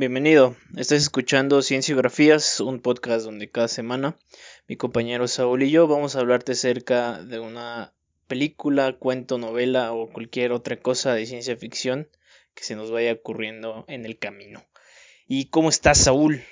Bienvenido, 0.00 0.56
estás 0.78 1.02
escuchando 1.02 1.60
Cienciografías, 1.60 2.60
un 2.60 2.80
podcast 2.80 3.22
donde 3.26 3.50
cada 3.50 3.68
semana 3.68 4.18
mi 4.66 4.76
compañero 4.76 5.28
Saúl 5.28 5.62
y 5.62 5.70
yo 5.70 5.88
vamos 5.88 6.16
a 6.16 6.20
hablarte 6.20 6.52
acerca 6.52 7.22
de 7.22 7.38
una 7.38 7.92
película, 8.26 8.96
cuento, 8.98 9.36
novela 9.36 9.92
o 9.92 10.10
cualquier 10.10 10.52
otra 10.52 10.80
cosa 10.80 11.12
de 11.12 11.26
ciencia 11.26 11.54
ficción 11.54 12.08
que 12.54 12.64
se 12.64 12.76
nos 12.76 12.90
vaya 12.90 13.12
ocurriendo 13.12 13.84
en 13.88 14.06
el 14.06 14.18
camino. 14.18 14.64
¿Y 15.28 15.50
cómo 15.50 15.68
estás, 15.68 15.98
Saúl? 15.98 16.42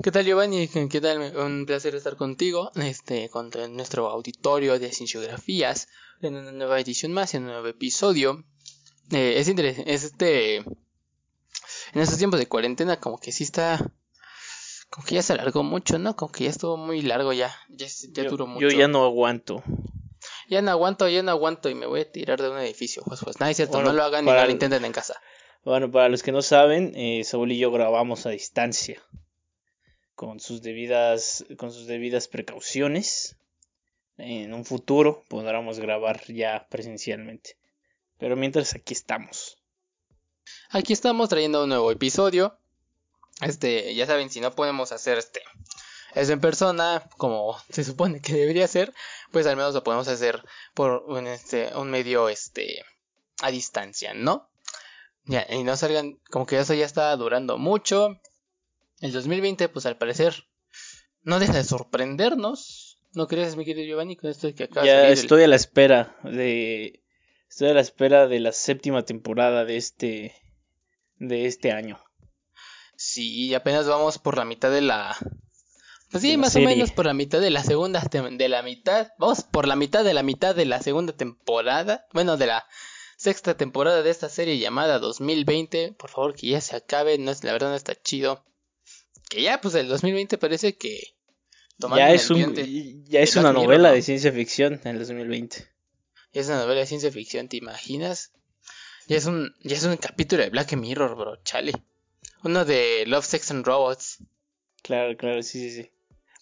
¿Qué 0.00 0.12
tal 0.12 0.24
Giovanni? 0.24 0.68
¿Qué 0.68 1.00
tal? 1.00 1.36
Un 1.36 1.66
placer 1.66 1.96
estar 1.96 2.14
contigo, 2.14 2.70
este, 2.76 3.28
con 3.28 3.50
nuestro 3.70 4.06
auditorio 4.06 4.78
de 4.78 4.92
cienciografías, 4.92 5.88
en 6.22 6.36
una 6.36 6.52
nueva 6.52 6.78
edición 6.78 7.12
más, 7.12 7.34
en 7.34 7.42
un 7.42 7.48
nuevo 7.48 7.66
episodio. 7.66 8.44
Eh, 9.10 9.34
es 9.38 9.48
interesante, 9.48 9.92
este, 9.92 10.64
en 11.94 12.00
estos 12.00 12.18
tiempos 12.18 12.40
de 12.40 12.48
cuarentena 12.48 12.98
como 12.98 13.18
que 13.18 13.32
sí 13.32 13.44
está, 13.44 13.78
como 14.90 15.06
que 15.06 15.14
ya 15.14 15.22
se 15.22 15.32
alargó 15.32 15.62
mucho, 15.62 15.98
¿no? 15.98 16.16
Como 16.16 16.32
que 16.32 16.44
ya 16.44 16.50
estuvo 16.50 16.76
muy 16.76 17.02
largo 17.02 17.32
ya, 17.32 17.54
ya, 17.68 17.86
ya 18.10 18.24
duró 18.24 18.46
mucho. 18.46 18.68
Yo 18.68 18.76
ya 18.76 18.88
no 18.88 19.04
aguanto. 19.04 19.62
Ya 20.48 20.62
no 20.62 20.70
aguanto, 20.70 21.08
ya 21.08 21.22
no 21.22 21.30
aguanto 21.30 21.70
y 21.70 21.74
me 21.74 21.86
voy 21.86 22.00
a 22.00 22.10
tirar 22.10 22.40
de 22.40 22.50
un 22.50 22.58
edificio, 22.58 23.02
pues, 23.06 23.20
pues. 23.22 23.40
Nada, 23.40 23.50
es 23.50 23.56
cierto, 23.56 23.82
no 23.82 23.92
lo 23.92 24.02
hagan 24.02 24.24
ni 24.24 24.32
lo 24.32 24.50
intenten 24.50 24.84
en 24.84 24.92
casa. 24.92 25.20
Bueno, 25.64 25.90
para 25.90 26.08
los 26.08 26.22
que 26.22 26.32
no 26.32 26.42
saben, 26.42 26.92
eh, 26.94 27.24
Saúl 27.24 27.52
y 27.52 27.58
yo 27.58 27.70
grabamos 27.70 28.26
a 28.26 28.30
distancia 28.30 29.02
con 30.14 30.40
sus 30.40 30.62
debidas, 30.62 31.44
con 31.56 31.72
sus 31.72 31.86
debidas 31.86 32.28
precauciones. 32.28 33.36
En 34.16 34.54
un 34.54 34.64
futuro 34.64 35.24
podremos 35.28 35.80
grabar 35.80 36.22
ya 36.26 36.66
presencialmente. 36.68 37.56
Pero 38.18 38.36
mientras 38.36 38.74
aquí 38.74 38.94
estamos. 38.94 39.58
Aquí 40.70 40.92
estamos 40.92 41.28
trayendo 41.28 41.62
un 41.62 41.68
nuevo 41.68 41.90
episodio. 41.90 42.58
Este, 43.40 43.94
ya 43.94 44.06
saben, 44.06 44.30
si 44.30 44.40
no 44.40 44.54
podemos 44.54 44.92
hacer 44.92 45.18
este 45.18 45.42
eso 46.14 46.32
en 46.32 46.40
persona, 46.40 47.02
como 47.16 47.56
se 47.70 47.82
supone 47.82 48.20
que 48.20 48.34
debería 48.34 48.68
ser, 48.68 48.94
pues 49.32 49.46
al 49.46 49.56
menos 49.56 49.74
lo 49.74 49.82
podemos 49.82 50.06
hacer 50.08 50.42
por 50.72 51.04
un, 51.08 51.26
este, 51.26 51.74
un 51.76 51.90
medio 51.90 52.28
este 52.28 52.84
a 53.42 53.50
distancia, 53.50 54.14
¿no? 54.14 54.48
Ya, 55.26 55.46
y 55.50 55.64
no 55.64 55.76
salgan, 55.76 56.20
como 56.30 56.46
que 56.46 56.58
eso 56.58 56.74
ya 56.74 56.84
está 56.84 57.16
durando 57.16 57.58
mucho. 57.58 58.20
El 59.00 59.12
2020, 59.12 59.68
pues 59.68 59.86
al 59.86 59.96
parecer, 59.96 60.44
no 61.22 61.40
deja 61.40 61.54
de 61.54 61.64
sorprendernos. 61.64 62.98
¿No 63.14 63.26
crees, 63.26 63.56
mi 63.56 63.64
querido 63.64 63.86
Giovanni, 63.86 64.16
con 64.16 64.30
esto 64.30 64.52
que 64.54 64.64
acaba 64.64 64.86
Ya 64.86 65.08
estoy 65.08 65.42
a 65.42 65.48
la 65.48 65.56
espera 65.56 66.16
de. 66.22 67.02
Estoy 67.48 67.70
a 67.70 67.74
la 67.74 67.80
espera 67.80 68.26
de 68.26 68.40
la 68.40 68.52
séptima 68.52 69.04
temporada 69.04 69.64
de 69.64 69.76
este. 69.76 70.34
De 71.18 71.46
este 71.46 71.72
año. 71.72 71.98
Sí, 72.96 73.54
apenas 73.54 73.86
vamos 73.86 74.18
por 74.18 74.36
la 74.36 74.44
mitad 74.44 74.70
de 74.70 74.80
la. 74.80 75.16
Pues 76.10 76.22
sí, 76.22 76.36
más 76.36 76.54
o 76.54 76.60
menos 76.60 76.92
por 76.92 77.06
la 77.06 77.14
mitad 77.14 77.40
de 77.40 77.50
la 77.50 77.64
segunda 77.64 78.00
de 78.00 78.48
la 78.48 78.62
mitad. 78.62 79.08
Vamos 79.18 79.42
por 79.42 79.66
la 79.66 79.74
mitad 79.74 80.04
de 80.04 80.14
la 80.14 80.22
mitad 80.22 80.54
de 80.54 80.64
la 80.64 80.80
segunda 80.80 81.12
temporada. 81.12 82.06
Bueno, 82.12 82.36
de 82.36 82.46
la 82.46 82.66
sexta 83.16 83.56
temporada 83.56 84.02
de 84.02 84.10
esta 84.10 84.28
serie 84.28 84.58
llamada 84.58 85.00
2020. 85.00 85.94
Por 85.98 86.10
favor, 86.10 86.34
que 86.34 86.48
ya 86.48 86.60
se 86.60 86.76
acabe. 86.76 87.18
No 87.18 87.32
es, 87.32 87.42
la 87.42 87.52
verdad 87.52 87.70
no 87.70 87.74
está 87.74 88.00
chido 88.00 88.44
que 89.28 89.42
ya, 89.42 89.60
pues 89.60 89.74
el 89.74 89.88
2020 89.88 90.38
parece 90.38 90.76
que... 90.76 91.14
Ya 91.96 92.12
es, 92.12 92.30
un, 92.30 92.54
ya 93.04 93.20
es 93.20 93.34
una 93.34 93.52
novela 93.52 93.90
de 93.90 94.00
ciencia 94.00 94.30
ficción 94.30 94.80
en 94.84 94.92
el 94.92 94.98
2020. 95.00 95.68
Es 96.32 96.46
una 96.46 96.58
novela 96.60 96.80
de 96.80 96.86
ciencia 96.86 97.10
ficción, 97.10 97.48
¿te 97.48 97.56
imaginas? 97.56 98.32
Ya 99.06 99.16
es 99.16 99.26
un, 99.26 99.54
ya 99.62 99.76
es 99.76 99.84
un 99.84 99.96
capítulo 99.96 100.42
de 100.42 100.50
Black 100.50 100.72
Mirror, 100.74 101.16
bro, 101.16 101.36
chale. 101.44 101.72
Uno 102.42 102.64
de 102.64 103.04
Love, 103.06 103.24
Sex 103.24 103.50
and 103.50 103.66
Robots. 103.66 104.18
Claro, 104.82 105.16
claro, 105.16 105.42
sí, 105.42 105.60
sí, 105.60 105.82
sí. 105.82 105.90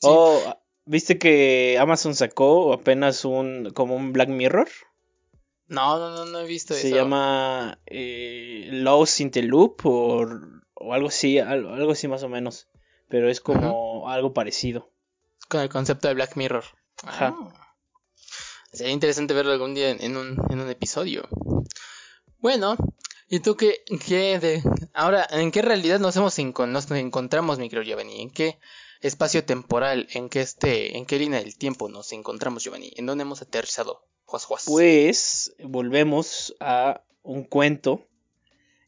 Oh, 0.03 0.41
¿viste 0.85 1.19
que 1.19 1.79
Amazon 1.81 2.15
sacó 2.15 2.73
apenas 2.73 3.25
un, 3.25 3.71
como 3.71 3.95
un 3.95 4.13
Black 4.13 4.29
Mirror? 4.29 4.69
No, 5.69 5.99
no, 5.99 6.11
no, 6.11 6.27
no 6.27 6.41
he 6.41 6.47
visto 6.47 6.75
eso. 6.75 6.83
Se 6.83 6.95
llama 6.95 7.79
eh, 7.87 8.69
Lost 8.73 9.21
in 9.21 9.31
the 9.31 9.43
Loop 9.43 9.87
o, 9.87 10.27
o 10.75 10.93
algo 10.93 11.09
así, 11.09 11.39
algo, 11.39 11.71
algo 11.71 11.93
así 11.93 12.09
más 12.09 12.23
o 12.23 12.29
menos 12.29 12.69
pero 13.13 13.29
es 13.29 13.43
como 13.43 14.09
algo 14.09 14.33
parecido. 14.33 14.91
Con 15.47 15.61
el 15.61 15.69
concepto 15.69 16.09
de 16.09 16.15
Black 16.15 16.35
Mirror. 16.37 16.65
Ajá. 17.05 17.37
Ah. 17.39 17.75
Sería 18.73 18.95
interesante 18.95 19.35
verlo 19.35 19.53
algún 19.53 19.75
día 19.75 19.91
en 19.91 20.17
un, 20.17 20.39
en 20.49 20.61
un 20.61 20.71
episodio. 20.71 21.29
Bueno, 22.43 22.77
¿y 23.29 23.39
tú 23.39 23.57
qué, 23.57 23.85
qué 24.05 24.41
de... 24.41 24.65
Ahora, 24.95 25.25
¿en 25.31 25.53
qué 25.53 25.63
realidad 25.63 26.01
nos, 26.01 26.17
hemos 26.17 26.37
nos 26.37 26.91
encontramos, 26.91 27.61
Micro 27.61 27.83
Giovanni? 27.83 28.21
¿En 28.21 28.31
qué 28.31 28.59
espacio 29.01 29.45
temporal, 29.45 30.09
en 30.13 30.29
qué 30.29 30.41
este, 30.41 30.99
en 30.99 31.07
qué 31.07 31.21
línea 31.21 31.39
del 31.39 31.57
tiempo 31.57 31.89
nos 31.89 32.13
encontramos, 32.13 32.65
Giovanni? 32.65 32.93
¿En 32.97 33.07
dónde 33.07 33.23
hemos 33.23 33.43
aterrizado? 33.43 34.05
Juas, 34.25 34.45
juas. 34.45 34.65
Pues 34.67 35.55
volvemos 35.63 36.57
a 36.59 37.05
un 37.23 37.45
cuento 37.45 38.09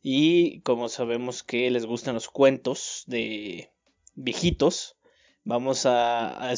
y 0.03 0.63
como 0.63 0.89
sabemos 0.89 1.45
que 1.45 1.71
les 1.71 1.87
gustan 1.87 2.15
los 2.15 2.29
cuentos 2.29 3.05
de 3.07 3.71
viejitos, 4.17 4.97
vamos 5.45 5.87
a, 5.87 6.53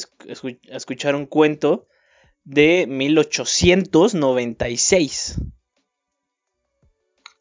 escuchar 0.67 1.13
un 1.13 1.27
cuento 1.27 1.85
de 2.43 2.87
1896. 2.87 5.41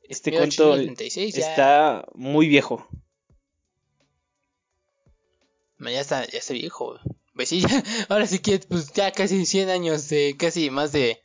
Este 0.09 0.33
cuento 0.33 0.75
está 0.77 2.06
muy 2.15 2.49
viejo. 2.49 2.87
Ya 5.78 6.00
está, 6.00 6.27
ya 6.27 6.39
está 6.39 6.55
viejo. 6.55 6.99
Pues 7.34 7.50
sí, 7.50 7.62
ahora 8.09 8.27
sí 8.27 8.39
que 8.39 8.59
pues 8.59 8.93
ya 8.93 9.12
casi 9.12 9.44
100 9.44 9.69
años, 9.69 10.09
casi 10.39 10.71
más 10.71 10.93
de 10.93 11.21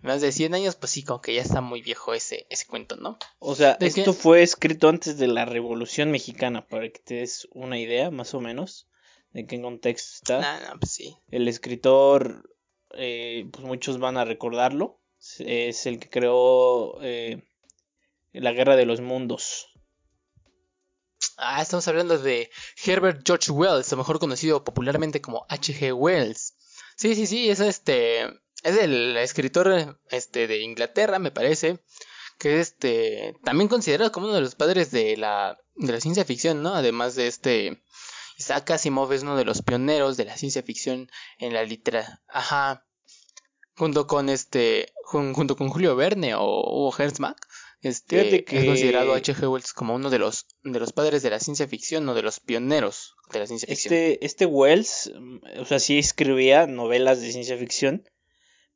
más 0.00 0.20
de 0.20 0.30
100 0.30 0.54
años, 0.54 0.76
pues 0.76 0.92
sí, 0.92 1.02
como 1.02 1.20
que 1.20 1.34
ya 1.34 1.42
está 1.42 1.60
muy 1.60 1.82
viejo 1.82 2.14
ese, 2.14 2.46
ese 2.50 2.66
cuento, 2.66 2.96
¿no? 2.96 3.18
O 3.40 3.54
sea, 3.54 3.76
esto 3.80 4.12
fue 4.12 4.42
escrito 4.42 4.88
antes 4.88 5.18
de 5.18 5.26
la 5.26 5.44
Revolución 5.44 6.10
Mexicana, 6.10 6.66
para 6.66 6.88
que 6.88 7.00
te 7.00 7.14
des 7.16 7.48
una 7.52 7.78
idea, 7.78 8.10
más 8.10 8.32
o 8.34 8.40
menos, 8.40 8.86
de 9.32 9.46
qué 9.46 9.60
contexto 9.60 10.14
está. 10.14 10.54
Ah, 10.54 10.60
no, 10.68 10.78
pues 10.78 10.92
sí. 10.92 11.16
El 11.30 11.48
escritor, 11.48 12.54
eh, 12.94 13.48
pues 13.50 13.64
muchos 13.64 13.98
van 13.98 14.16
a 14.16 14.24
recordarlo, 14.24 15.00
es 15.40 15.86
el 15.86 15.98
que 15.98 16.08
creó 16.08 17.02
eh, 17.02 17.42
La 18.40 18.52
Guerra 18.52 18.76
de 18.76 18.86
los 18.86 19.00
Mundos. 19.00 19.68
Ah, 21.36 21.62
estamos 21.62 21.86
hablando 21.88 22.18
de 22.18 22.50
Herbert 22.84 23.22
George 23.24 23.50
Wells, 23.52 23.96
mejor 23.96 24.18
conocido 24.18 24.64
popularmente 24.64 25.20
como 25.20 25.46
H.G. 25.48 25.92
Wells. 25.92 26.54
Sí, 26.96 27.14
sí, 27.14 27.26
sí, 27.26 27.48
es 27.48 27.60
este 27.60 28.24
es 28.62 28.76
el 28.76 29.16
escritor 29.16 30.00
este, 30.10 30.46
de 30.46 30.60
Inglaterra, 30.60 31.18
me 31.18 31.30
parece, 31.30 31.80
que 32.38 32.60
es 32.60 32.68
este, 32.68 33.36
también 33.44 33.68
considerado 33.68 34.10
como 34.12 34.26
uno 34.26 34.34
de 34.34 34.40
los 34.40 34.54
padres 34.54 34.90
de 34.90 35.16
la, 35.16 35.58
de 35.76 35.92
la 35.92 36.00
ciencia 36.00 36.24
ficción, 36.24 36.62
¿no? 36.62 36.74
Además 36.74 37.14
de 37.14 37.28
este, 37.28 37.82
Isaac 38.36 38.70
Asimov 38.72 39.12
es 39.12 39.22
uno 39.22 39.36
de 39.36 39.44
los 39.44 39.62
pioneros 39.62 40.16
de 40.16 40.24
la 40.24 40.36
ciencia 40.36 40.62
ficción 40.62 41.10
en 41.38 41.52
la 41.52 41.62
literatura. 41.62 42.20
Ajá. 42.28 42.84
Junto 43.76 44.08
con 44.08 44.28
este, 44.28 44.92
junto 45.04 45.56
con 45.56 45.68
Julio 45.68 45.94
Verne 45.94 46.34
o 46.34 46.42
Hugo 46.42 46.90
este, 47.82 48.44
que... 48.44 48.58
es 48.58 48.64
considerado 48.64 49.14
H.G. 49.14 49.48
Wells 49.48 49.72
como 49.72 49.94
uno 49.94 50.10
de 50.10 50.18
los, 50.18 50.46
de 50.64 50.80
los 50.80 50.92
padres 50.92 51.22
de 51.22 51.30
la 51.30 51.38
ciencia 51.38 51.68
ficción, 51.68 52.04
uno 52.04 52.14
de 52.14 52.22
los 52.22 52.40
pioneros 52.40 53.14
de 53.32 53.38
la 53.38 53.46
ciencia 53.46 53.68
ficción. 53.68 53.94
Este, 53.94 54.24
este 54.24 54.46
Wells, 54.46 55.12
o 55.58 55.64
sea, 55.64 55.78
sí 55.78 55.98
escribía 55.98 56.66
novelas 56.66 57.20
de 57.20 57.30
ciencia 57.30 57.56
ficción, 57.56 58.08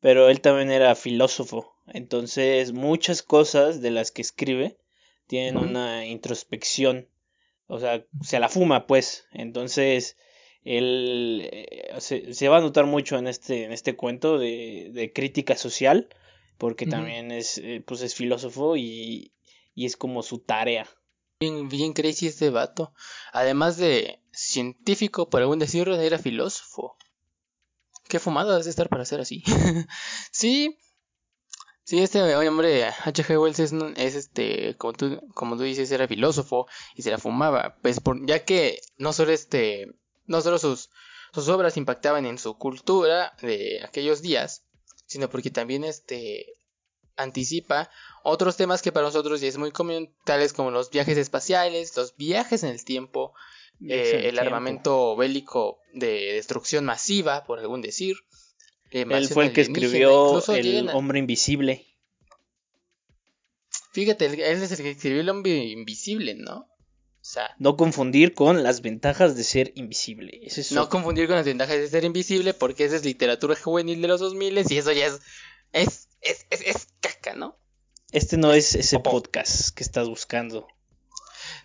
pero 0.01 0.29
él 0.29 0.41
también 0.41 0.71
era 0.71 0.95
filósofo. 0.95 1.75
Entonces 1.89 2.73
muchas 2.73 3.23
cosas 3.23 3.81
de 3.81 3.91
las 3.91 4.11
que 4.11 4.23
escribe 4.23 4.79
tienen 5.27 5.57
una 5.57 6.07
introspección. 6.07 7.09
O 7.67 7.81
sea, 7.81 8.05
se 8.23 8.39
la 8.39 8.49
fuma 8.49 8.87
pues. 8.87 9.27
Entonces 9.33 10.17
él 10.65 11.49
eh, 11.51 11.95
se, 11.99 12.49
va 12.49 12.59
a 12.59 12.61
notar 12.61 12.87
mucho 12.87 13.19
en 13.19 13.27
este, 13.27 13.65
en 13.65 13.73
este 13.73 13.97
cuento 13.97 14.39
de, 14.39 14.91
de 14.93 15.13
crítica 15.13 15.57
social. 15.57 16.09
Porque 16.59 16.87
también 16.87 17.33
es, 17.33 17.59
eh, 17.59 17.83
pues 17.87 18.03
es 18.03 18.15
filósofo 18.15 18.77
y, 18.77 19.33
y 19.75 19.87
es 19.87 19.97
como 19.97 20.23
su 20.23 20.39
tarea. 20.39 20.89
Bien, 21.41 21.69
bien 21.69 21.93
crazy 21.93 22.29
este 22.29 22.51
vato. 22.51 22.93
Además 23.33 23.77
de 23.77 24.21
científico, 24.33 25.29
por 25.29 25.41
algún 25.41 25.59
decirlo, 25.59 25.97
era 25.97 26.19
filósofo. 26.19 26.97
Qué 28.09 28.19
fumado 28.19 28.63
de 28.63 28.71
estar 28.71 28.89
para 28.89 29.05
ser 29.05 29.21
así. 29.21 29.43
sí. 30.31 30.79
Sí, 31.85 31.99
este 32.01 32.23
hombre, 32.37 32.85
H.G. 32.85 33.41
Wells 33.41 33.59
es, 33.59 33.73
este, 33.97 34.77
como 34.77 34.93
tú, 34.93 35.21
como 35.35 35.57
tú 35.57 35.65
dices, 35.65 35.91
era 35.91 36.07
filósofo 36.07 36.69
y 36.95 37.03
se 37.03 37.11
la 37.11 37.19
fumaba. 37.19 37.77
Pues 37.83 37.99
por, 37.99 38.25
ya 38.25 38.45
que 38.45 38.81
no 38.99 39.13
solo 39.13 39.33
este, 39.33 39.89
no 40.27 40.41
solo 40.43 40.59
sus, 40.59 40.91
sus 41.35 41.49
obras 41.49 41.77
impactaban 41.77 42.25
en 42.25 42.39
su 42.39 42.57
cultura 42.57 43.35
de 43.43 43.81
aquellos 43.85 44.23
días, 44.23 44.65
sino 45.13 45.29
porque 45.29 45.51
también 45.51 45.85
este, 45.85 46.55
anticipa 47.17 47.91
otros 48.25 48.57
temas 48.57 48.83
que 48.83 48.93
para 48.93 49.07
nosotros 49.07 49.41
ya 49.41 49.49
es 49.49 49.59
muy 49.59 49.71
común, 49.71 50.11
tales 50.25 50.53
como 50.53 50.71
los 50.71 50.91
viajes 50.91 51.19
espaciales, 51.19 51.97
los 51.97 52.17
viajes 52.17 52.63
en 52.63 52.71
el 52.71 52.85
tiempo, 52.85 53.35
eh, 53.87 54.23
el 54.25 54.39
armamento 54.39 55.17
bélico 55.17 55.79
de 55.93 56.35
destrucción 56.35 56.85
masiva, 56.85 57.45
por 57.45 57.59
algún 57.59 57.83
decir. 57.83 58.17
Él 58.91 59.29
fue 59.29 59.47
el 59.47 59.53
que 59.53 59.63
escribió 59.63 60.43
El 60.49 60.91
Hombre 60.91 61.19
Invisible. 61.19 61.87
Fíjate, 63.93 64.27
él 64.27 64.63
es 64.63 64.71
el 64.73 64.79
que 64.79 64.91
escribió 64.91 65.21
El 65.21 65.29
Hombre 65.29 65.57
Invisible, 65.57 66.35
¿no? 66.35 66.69
O 67.23 67.25
sea, 67.25 67.55
no 67.61 67.77
confundir 67.77 68.35
con 68.35 68.65
las 68.65 68.81
ventajas 68.83 69.37
de 69.37 69.45
ser 69.45 69.73
invisible. 69.77 70.41
no 70.73 70.89
confundir 70.89 71.29
con 71.29 71.37
las 71.37 71.47
ventajas 71.47 71.77
de 71.77 71.87
ser 71.87 72.03
invisible 72.03 72.53
porque 72.53 72.85
esa 72.85 72.97
es 72.97 73.05
literatura 73.05 73.55
juvenil 73.55 74.03
de 74.03 74.09
los 74.09 74.19
2000 74.19 74.65
y 74.69 74.77
eso 74.77 74.91
ya 74.91 75.07
es, 75.07 75.21
es, 75.71 76.09
es, 76.21 76.47
es, 76.51 76.89
caca, 76.99 77.37
¿no? 77.37 77.57
Este 78.11 78.37
no 78.37 78.53
es 78.53 78.75
ese 78.75 78.99
podcast 78.99 79.71
que 79.71 79.85
estás 79.85 80.09
buscando. 80.09 80.67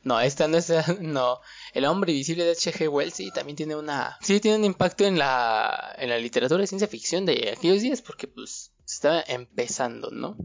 No, 0.03 0.21
esta 0.21 0.47
no 0.47 0.57
es. 0.57 0.71
No. 1.01 1.41
El 1.73 1.85
hombre 1.85 2.11
invisible 2.11 2.43
de 2.43 2.51
H.G. 2.51 2.87
Wells 2.87 3.15
sí 3.15 3.31
también 3.31 3.55
tiene 3.55 3.75
una. 3.75 4.15
Sí, 4.21 4.39
tiene 4.39 4.57
un 4.59 4.63
impacto 4.63 5.05
en 5.05 5.17
la, 5.17 5.95
en 5.97 6.09
la 6.09 6.19
literatura 6.19 6.61
de 6.61 6.67
ciencia 6.67 6.87
ficción 6.87 7.25
de 7.25 7.55
aquellos 7.57 7.81
días 7.81 8.03
porque, 8.03 8.27
pues, 8.27 8.73
está 8.85 9.23
empezando, 9.27 10.11
¿no? 10.11 10.37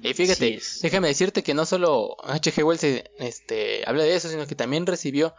Y 0.00 0.14
fíjate, 0.14 0.60
déjame 0.82 1.08
decirte 1.08 1.42
que 1.42 1.54
no 1.54 1.64
solo 1.64 2.16
H.G. 2.24 2.64
Wells 2.64 2.84
este, 3.18 3.82
habla 3.86 4.04
de 4.04 4.14
eso, 4.14 4.28
sino 4.28 4.46
que 4.46 4.54
también 4.54 4.86
recibió 4.86 5.34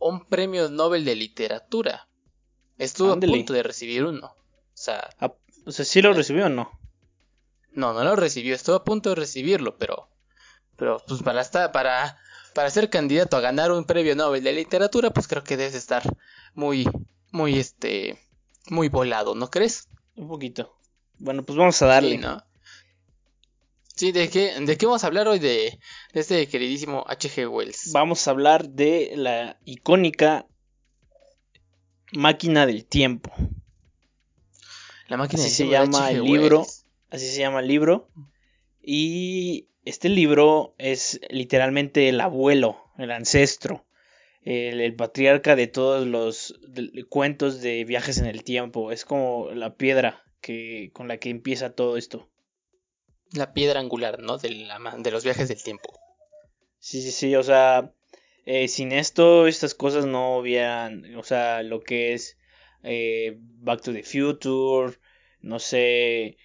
un 0.00 0.26
premio 0.26 0.68
Nobel 0.68 1.04
de 1.04 1.14
literatura. 1.14 2.08
Estuvo 2.78 3.12
a 3.12 3.20
punto 3.20 3.52
de 3.52 3.62
recibir 3.62 4.04
uno. 4.04 4.26
O 4.28 4.82
sea, 4.82 5.10
o 5.66 5.72
sea, 5.72 5.84
¿sí 5.84 6.00
lo 6.02 6.12
recibió 6.14 6.46
o 6.46 6.48
no? 6.48 6.70
No, 7.72 7.92
no 7.92 8.02
lo 8.02 8.16
recibió, 8.16 8.54
estuvo 8.54 8.76
a 8.76 8.84
punto 8.84 9.10
de 9.10 9.16
recibirlo, 9.16 9.76
pero 9.78 10.08
pero 10.76 11.02
pues 11.06 11.22
para 11.22 11.42
estar 11.42 11.70
para 11.72 12.18
para 12.54 12.70
ser 12.70 12.90
candidato 12.90 13.36
a 13.36 13.40
ganar 13.40 13.70
un 13.70 13.84
premio 13.84 14.16
Nobel 14.16 14.42
de 14.42 14.52
literatura, 14.52 15.10
pues 15.10 15.28
creo 15.28 15.44
que 15.44 15.56
debes 15.56 15.74
estar 15.74 16.02
muy 16.54 16.88
muy 17.30 17.58
este 17.58 18.18
muy 18.68 18.88
volado, 18.88 19.34
¿no 19.34 19.50
crees? 19.50 19.88
Un 20.16 20.28
poquito. 20.28 20.74
Bueno, 21.18 21.44
pues 21.44 21.56
vamos 21.56 21.80
a 21.82 21.86
darle. 21.86 22.18
¿no? 22.18 22.42
Sí, 24.00 24.12
¿de 24.12 24.30
qué, 24.30 24.54
¿de 24.58 24.78
qué 24.78 24.86
vamos 24.86 25.04
a 25.04 25.08
hablar 25.08 25.28
hoy 25.28 25.38
de, 25.38 25.78
este 26.14 26.48
queridísimo 26.48 27.04
H.G. 27.06 27.46
Wells? 27.46 27.92
Vamos 27.92 28.26
a 28.26 28.30
hablar 28.30 28.70
de 28.70 29.12
la 29.14 29.60
icónica 29.66 30.46
máquina 32.14 32.64
del 32.64 32.86
tiempo. 32.86 33.30
La 35.06 35.18
máquina 35.18 35.44
así 35.44 35.64
del 35.64 35.72
tiempo. 35.72 35.98
se 35.98 36.02
llama 36.02 36.10
el 36.12 36.22
libro. 36.22 36.66
Así 37.10 37.28
se 37.28 37.40
llama 37.40 37.60
el 37.60 37.68
libro. 37.68 38.08
Y 38.80 39.68
este 39.84 40.08
libro 40.08 40.74
es 40.78 41.20
literalmente 41.28 42.08
el 42.08 42.22
abuelo, 42.22 42.78
el 42.96 43.10
ancestro, 43.10 43.84
el, 44.40 44.96
patriarca 44.96 45.56
de 45.56 45.66
todos 45.66 46.06
los 46.06 46.58
cuentos 47.10 47.60
de 47.60 47.84
viajes 47.84 48.16
en 48.16 48.24
el 48.24 48.44
tiempo. 48.44 48.92
Es 48.92 49.04
como 49.04 49.50
la 49.52 49.74
piedra 49.74 50.22
que, 50.40 50.88
con 50.94 51.06
la 51.06 51.18
que 51.18 51.28
empieza 51.28 51.74
todo 51.74 51.98
esto 51.98 52.30
la 53.32 53.52
piedra 53.52 53.80
angular, 53.80 54.20
¿no? 54.20 54.38
De, 54.38 54.50
la, 54.50 54.78
de 54.98 55.10
los 55.10 55.24
viajes 55.24 55.48
del 55.48 55.62
tiempo. 55.62 55.98
Sí, 56.78 57.02
sí, 57.02 57.10
sí, 57.10 57.36
o 57.36 57.42
sea, 57.42 57.92
eh, 58.46 58.68
sin 58.68 58.92
esto 58.92 59.46
estas 59.46 59.74
cosas 59.74 60.06
no 60.06 60.38
hubieran, 60.38 61.14
o 61.16 61.22
sea, 61.22 61.62
lo 61.62 61.80
que 61.80 62.14
es 62.14 62.38
eh, 62.82 63.36
Back 63.38 63.82
to 63.82 63.92
the 63.92 64.02
Future, 64.02 64.98
no 65.42 65.58
sé, 65.58 66.38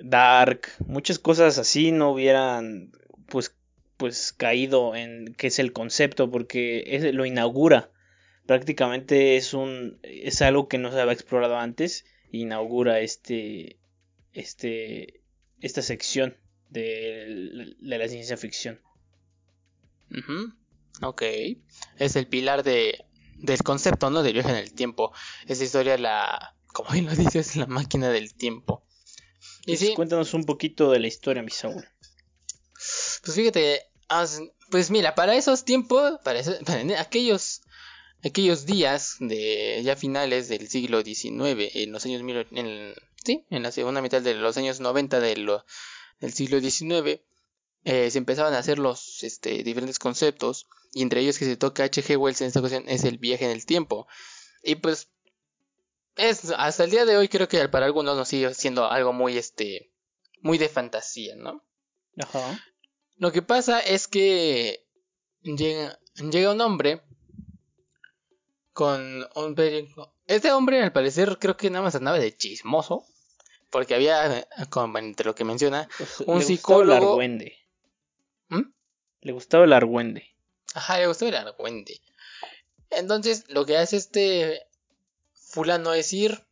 Dark, 0.00 0.68
muchas 0.86 1.18
cosas 1.18 1.58
así 1.58 1.92
no 1.92 2.10
hubieran, 2.10 2.92
pues, 3.26 3.56
pues 3.96 4.32
caído 4.32 4.96
en 4.96 5.34
qué 5.38 5.46
es 5.46 5.58
el 5.58 5.72
concepto, 5.72 6.30
porque 6.30 6.84
es, 6.88 7.14
lo 7.14 7.24
inaugura. 7.24 7.90
Prácticamente 8.46 9.36
es 9.36 9.54
un, 9.54 9.98
es 10.02 10.42
algo 10.42 10.68
que 10.68 10.78
no 10.78 10.90
se 10.92 11.00
había 11.00 11.14
explorado 11.14 11.56
antes, 11.56 12.04
inaugura 12.30 13.00
este, 13.00 13.78
este, 14.32 15.23
esta 15.64 15.82
sección 15.82 16.36
de, 16.68 17.74
la 17.80 18.08
ciencia 18.08 18.36
ficción. 18.36 18.80
Ok. 21.02 21.22
Es 21.98 22.16
el 22.16 22.28
pilar 22.28 22.62
de, 22.62 23.04
del 23.38 23.62
concepto, 23.62 24.10
¿no? 24.10 24.22
Del 24.22 24.34
viaje 24.34 24.50
en 24.50 24.56
el 24.56 24.74
tiempo. 24.74 25.12
Esa 25.46 25.64
historia, 25.64 25.96
la. 25.96 26.54
Como 26.66 26.90
bien 26.90 27.06
lo 27.06 27.14
dices, 27.14 27.56
la 27.56 27.66
máquina 27.66 28.10
del 28.10 28.34
tiempo. 28.34 28.84
Y 29.64 29.76
sí, 29.76 29.94
cuéntanos 29.94 30.34
un 30.34 30.44
poquito 30.44 30.90
de 30.90 30.98
la 31.00 31.06
historia, 31.06 31.42
mi 31.42 31.50
Saúl. 31.50 31.86
Pues 33.22 33.34
fíjate, 33.34 33.80
pues 34.70 34.90
mira, 34.90 35.14
para 35.14 35.36
esos 35.36 35.64
tiempos, 35.64 36.20
para, 36.22 36.40
aquellos 36.98 37.62
aquellos 38.22 38.66
días 38.66 39.16
de 39.20 39.80
ya 39.82 39.96
finales 39.96 40.48
del 40.48 40.68
siglo 40.68 41.02
XIX, 41.02 41.74
en 41.74 41.92
los 41.92 42.04
años 42.04 42.22
mil, 42.22 42.46
en, 42.50 42.94
sí, 43.24 43.44
en 43.50 43.62
la 43.62 43.72
segunda 43.72 44.02
mitad 44.02 44.22
de 44.22 44.34
los 44.34 44.56
años 44.56 44.80
90 44.80 45.20
del 45.20 45.62
siglo 46.32 46.60
XIX, 46.60 47.20
eh, 47.84 48.10
se 48.10 48.18
empezaban 48.18 48.54
a 48.54 48.58
hacer 48.58 48.78
los 48.78 49.22
este, 49.22 49.62
diferentes 49.62 49.98
conceptos, 49.98 50.66
y 50.92 51.02
entre 51.02 51.20
ellos 51.20 51.38
que 51.38 51.44
se 51.44 51.56
toca 51.56 51.84
H.G. 51.84 52.16
Wells 52.16 52.40
en 52.40 52.48
esta 52.48 52.60
ocasión 52.60 52.84
es 52.86 53.04
el 53.04 53.18
viaje 53.18 53.44
en 53.44 53.50
el 53.50 53.66
tiempo. 53.66 54.06
Y 54.62 54.76
pues, 54.76 55.08
es, 56.16 56.50
hasta 56.56 56.84
el 56.84 56.90
día 56.90 57.04
de 57.04 57.16
hoy 57.16 57.28
creo 57.28 57.48
que 57.48 57.68
para 57.68 57.86
algunos 57.86 58.16
nos 58.16 58.28
sigue 58.28 58.54
siendo 58.54 58.90
algo 58.90 59.12
muy, 59.12 59.36
este, 59.36 59.90
muy 60.40 60.56
de 60.56 60.68
fantasía, 60.68 61.34
¿no? 61.36 61.64
Ajá. 62.16 62.64
Lo 63.16 63.32
que 63.32 63.42
pasa 63.42 63.80
es 63.80 64.06
que 64.06 64.86
llega, 65.42 65.98
llega 66.14 66.52
un 66.52 66.60
hombre 66.60 67.02
con 68.72 69.26
un 69.36 70.04
Este 70.26 70.52
hombre, 70.52 70.82
al 70.82 70.92
parecer, 70.92 71.38
creo 71.40 71.56
que 71.56 71.70
nada 71.70 71.84
más 71.84 71.94
andaba 71.94 72.18
de 72.18 72.36
chismoso. 72.36 73.04
Porque 73.74 73.96
había, 73.96 74.46
como 74.70 74.98
entre 74.98 75.26
lo 75.26 75.34
que 75.34 75.42
menciona, 75.42 75.88
pues, 75.98 76.20
un 76.20 76.38
le 76.38 76.44
psicólogo. 76.44 76.84
Gustaba 76.84 76.96
el 76.96 77.08
argüende. 77.08 77.58
¿Mm? 78.50 78.72
Le 79.20 79.32
gustaba 79.32 79.64
el 79.64 79.72
argüende. 79.72 80.36
Ajá, 80.74 80.98
le 81.00 81.08
gustaba 81.08 81.30
el 81.30 81.36
argüende. 81.48 82.00
Entonces, 82.90 83.46
lo 83.48 83.66
que 83.66 83.76
hace 83.76 83.96
este 83.96 84.64
fulano 85.34 85.92
es 85.92 86.12
ir. 86.12 86.46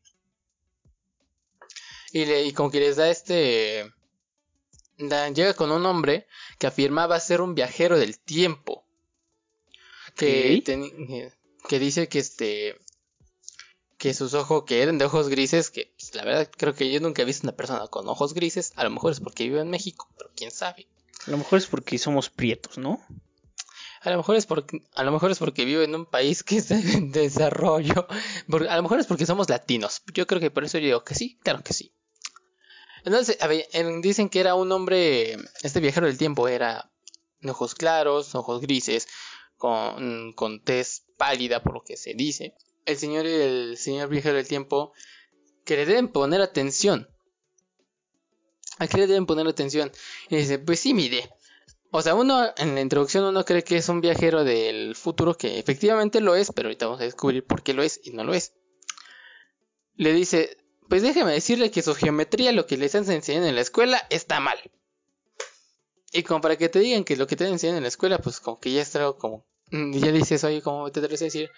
Y, 2.10 2.24
le, 2.24 2.42
y 2.42 2.52
como 2.52 2.72
que 2.72 2.80
les 2.80 2.96
da 2.96 3.08
este. 3.08 3.88
llega 4.98 5.54
con 5.54 5.70
un 5.70 5.86
hombre 5.86 6.26
que 6.58 6.66
afirmaba 6.66 7.20
ser 7.20 7.40
un 7.40 7.54
viajero 7.54 8.00
del 8.00 8.18
tiempo. 8.18 8.84
Que, 10.16 10.60
que 11.68 11.78
dice 11.78 12.08
que 12.08 12.18
este 12.18 12.80
que 14.02 14.14
sus 14.14 14.34
ojos 14.34 14.64
que 14.64 14.82
eran 14.82 14.98
de 14.98 15.04
ojos 15.04 15.28
grises, 15.28 15.70
que 15.70 15.92
pues, 15.96 16.12
la 16.16 16.24
verdad 16.24 16.50
creo 16.56 16.74
que 16.74 16.90
yo 16.90 16.98
nunca 16.98 17.22
he 17.22 17.24
visto 17.24 17.46
una 17.46 17.54
persona 17.54 17.86
con 17.86 18.08
ojos 18.08 18.34
grises, 18.34 18.72
a 18.74 18.82
lo 18.82 18.90
mejor 18.90 19.12
es 19.12 19.20
porque 19.20 19.44
vive 19.44 19.60
en 19.60 19.70
México, 19.70 20.08
pero 20.18 20.28
quién 20.34 20.50
sabe. 20.50 20.88
A 21.28 21.30
lo 21.30 21.38
mejor 21.38 21.60
es 21.60 21.66
porque 21.66 21.96
somos 21.98 22.28
prietos, 22.28 22.78
¿no? 22.78 23.00
A 24.00 24.10
lo 24.10 24.16
mejor 24.16 24.34
es 24.34 24.46
porque 24.46 24.82
a 24.96 25.04
lo 25.04 25.12
mejor 25.12 25.30
es 25.30 25.38
porque 25.38 25.64
vive 25.64 25.84
en 25.84 25.94
un 25.94 26.04
país 26.04 26.42
que 26.42 26.56
está 26.56 26.80
en 26.80 27.12
desarrollo. 27.12 28.08
a 28.68 28.76
lo 28.76 28.82
mejor 28.82 28.98
es 28.98 29.06
porque 29.06 29.24
somos 29.24 29.48
latinos. 29.48 30.02
Yo 30.12 30.26
creo 30.26 30.40
que 30.40 30.50
por 30.50 30.64
eso 30.64 30.78
yo 30.78 30.86
digo 30.86 31.04
que 31.04 31.14
sí, 31.14 31.38
claro 31.44 31.62
que 31.62 31.72
sí. 31.72 31.92
Entonces, 33.04 33.38
a 33.40 33.46
ver, 33.46 33.68
dicen 34.02 34.28
que 34.28 34.40
era 34.40 34.56
un 34.56 34.72
hombre, 34.72 35.36
este 35.62 35.78
viajero 35.78 36.08
del 36.08 36.18
tiempo 36.18 36.48
era 36.48 36.90
ojos 37.44 37.76
claros, 37.76 38.34
ojos 38.34 38.62
grises, 38.62 39.06
con, 39.58 40.32
con 40.32 40.60
tez 40.60 41.04
pálida 41.16 41.62
por 41.62 41.74
lo 41.74 41.84
que 41.84 41.96
se 41.96 42.14
dice, 42.14 42.56
el 42.84 42.96
señor 42.96 43.26
y 43.26 43.32
el 43.32 43.76
señor 43.76 44.08
viajero 44.08 44.36
del 44.36 44.48
tiempo 44.48 44.92
que 45.64 45.76
le 45.76 45.86
deben 45.86 46.08
poner 46.08 46.40
atención. 46.40 47.08
¿A 48.78 48.88
qué 48.88 48.98
le 48.98 49.06
deben 49.06 49.26
poner 49.26 49.46
atención? 49.46 49.92
Y 50.28 50.36
dice, 50.36 50.58
pues 50.58 50.80
sí, 50.80 50.94
mire. 50.94 51.30
O 51.90 52.00
sea, 52.00 52.14
uno 52.14 52.52
en 52.56 52.74
la 52.74 52.80
introducción 52.80 53.24
uno 53.24 53.44
cree 53.44 53.62
que 53.62 53.76
es 53.76 53.88
un 53.88 54.00
viajero 54.00 54.44
del 54.44 54.96
futuro, 54.96 55.36
que 55.36 55.58
efectivamente 55.58 56.20
lo 56.20 56.34
es, 56.34 56.50
pero 56.52 56.68
ahorita 56.68 56.86
vamos 56.86 57.00
a 57.02 57.04
descubrir 57.04 57.44
por 57.44 57.62
qué 57.62 57.74
lo 57.74 57.82
es 57.82 58.00
y 58.02 58.12
no 58.12 58.24
lo 58.24 58.34
es. 58.34 58.54
Le 59.96 60.12
dice, 60.14 60.56
pues 60.88 61.02
déjeme 61.02 61.32
decirle 61.32 61.70
que 61.70 61.82
su 61.82 61.94
geometría, 61.94 62.52
lo 62.52 62.66
que 62.66 62.78
les 62.78 62.94
enseñando 62.94 63.46
en 63.46 63.54
la 63.54 63.60
escuela, 63.60 64.06
está 64.08 64.40
mal. 64.40 64.58
Y 66.12 66.22
como 66.22 66.40
para 66.40 66.56
que 66.56 66.70
te 66.70 66.78
digan 66.78 67.04
que 67.04 67.16
lo 67.16 67.26
que 67.26 67.36
te 67.36 67.46
enseñan 67.46 67.76
en 67.76 67.82
la 67.82 67.88
escuela, 67.88 68.18
pues 68.18 68.40
como 68.40 68.58
que 68.58 68.72
ya 68.72 68.80
está 68.80 69.12
como 69.12 69.44
Mm, 69.72 69.92
ya 69.98 70.12
dices, 70.12 70.44
oye, 70.44 70.60
¿cómo 70.60 70.92
te 70.92 71.00
atreves 71.00 71.20
decir 71.20 71.50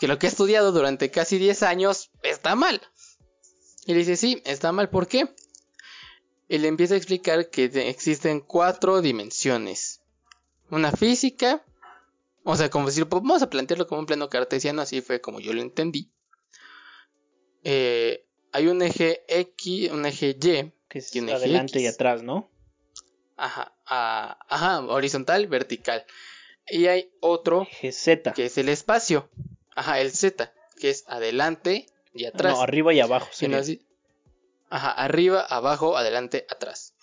que 0.00 0.08
lo 0.08 0.18
que 0.18 0.26
he 0.26 0.30
estudiado 0.30 0.72
durante 0.72 1.10
casi 1.10 1.38
10 1.38 1.62
años 1.62 2.10
está 2.22 2.54
mal? 2.56 2.80
Y 3.84 3.92
le 3.92 3.98
dice, 3.98 4.16
sí, 4.16 4.42
está 4.46 4.72
mal, 4.72 4.88
¿por 4.88 5.06
qué? 5.06 5.28
Y 6.48 6.58
le 6.58 6.68
empieza 6.68 6.94
a 6.94 6.96
explicar 6.96 7.50
que 7.50 7.64
existen 7.88 8.40
cuatro 8.40 9.02
dimensiones. 9.02 10.00
Una 10.70 10.90
física, 10.90 11.64
o 12.44 12.56
sea, 12.56 12.70
como 12.70 12.86
decir, 12.86 13.06
pues 13.06 13.22
vamos 13.22 13.42
a 13.42 13.50
plantearlo 13.50 13.86
como 13.86 14.00
un 14.00 14.06
plano 14.06 14.28
cartesiano, 14.30 14.80
así 14.82 15.02
fue 15.02 15.20
como 15.20 15.38
yo 15.38 15.52
lo 15.52 15.60
entendí. 15.60 16.10
Eh, 17.62 18.26
hay 18.52 18.68
un 18.68 18.80
eje 18.80 19.22
X, 19.28 19.90
un 19.92 20.06
eje 20.06 20.30
Y, 20.30 20.72
Que 20.88 20.98
es 20.98 21.10
Tiene 21.10 21.32
eje 21.32 21.44
adelante 21.44 21.80
y 21.80 21.86
atrás, 21.86 22.22
¿no? 22.22 22.50
Ajá, 23.36 23.76
ajá, 23.84 24.80
horizontal, 24.80 25.46
vertical. 25.46 26.06
Y 26.68 26.86
hay 26.86 27.12
otro 27.20 27.62
Eje 27.62 27.92
Z. 27.92 28.32
que 28.32 28.46
es 28.46 28.56
el 28.58 28.68
espacio. 28.68 29.28
Ajá, 29.74 30.00
el 30.00 30.12
Z, 30.12 30.52
que 30.78 30.90
es 30.90 31.04
adelante 31.06 31.86
y 32.14 32.24
atrás. 32.26 32.54
No, 32.54 32.62
arriba 32.62 32.92
y 32.94 33.00
abajo. 33.00 33.28
Sino 33.32 33.56
así- 33.56 33.86
Ajá, 34.68 34.92
arriba, 34.92 35.40
abajo, 35.42 35.96
adelante, 35.96 36.46
atrás. 36.48 36.94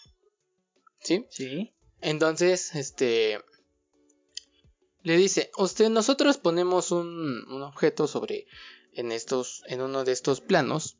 ¿Sí? 1.02 1.26
Sí. 1.30 1.74
Entonces, 2.02 2.76
este. 2.76 3.40
Le 5.04 5.16
dice, 5.18 5.52
usted, 5.58 5.90
nosotros 5.90 6.38
ponemos 6.38 6.92
un, 6.92 7.46
un 7.50 7.62
objeto 7.64 8.08
sobre. 8.08 8.46
En 8.94 9.12
estos. 9.12 9.64
En 9.68 9.82
uno 9.82 10.04
de 10.04 10.12
estos 10.12 10.42
planos. 10.42 10.98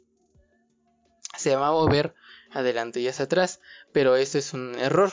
Se 1.38 1.56
va 1.56 1.68
a 1.68 1.72
mover 1.72 2.16
adelante 2.52 3.00
y 3.00 3.08
hacia 3.08 3.26
atrás. 3.26 3.60
Pero 3.92 4.16
eso 4.16 4.38
es 4.38 4.54
un 4.54 4.76
error. 4.76 5.12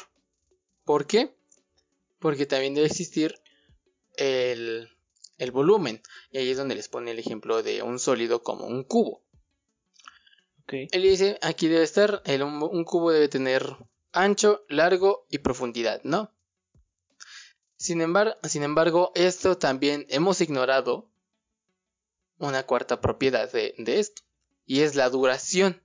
¿Por 0.84 1.06
qué? 1.06 1.34
Porque 2.18 2.46
también 2.46 2.74
debe 2.74 2.86
existir 2.86 3.34
el, 4.16 4.88
el 5.38 5.50
volumen. 5.50 6.02
Y 6.30 6.38
ahí 6.38 6.50
es 6.50 6.56
donde 6.56 6.74
les 6.74 6.88
pone 6.88 7.10
el 7.10 7.18
ejemplo 7.18 7.62
de 7.62 7.82
un 7.82 7.98
sólido 7.98 8.42
como 8.42 8.66
un 8.66 8.84
cubo. 8.84 9.22
Ok. 10.62 10.72
Él 10.92 11.02
dice, 11.02 11.38
aquí 11.42 11.68
debe 11.68 11.84
estar, 11.84 12.22
el, 12.24 12.42
un, 12.42 12.62
un 12.62 12.84
cubo 12.84 13.10
debe 13.10 13.28
tener 13.28 13.76
ancho, 14.12 14.64
largo 14.68 15.26
y 15.30 15.38
profundidad, 15.38 16.00
¿no? 16.04 16.32
Sin 17.76 18.00
embargo, 18.00 18.34
sin 18.44 18.62
embargo, 18.62 19.12
esto 19.14 19.58
también 19.58 20.06
hemos 20.08 20.40
ignorado 20.40 21.10
una 22.38 22.62
cuarta 22.64 23.00
propiedad 23.00 23.50
de, 23.52 23.74
de 23.78 23.98
esto, 24.00 24.22
y 24.66 24.80
es 24.80 24.94
la 24.94 25.10
duración. 25.10 25.82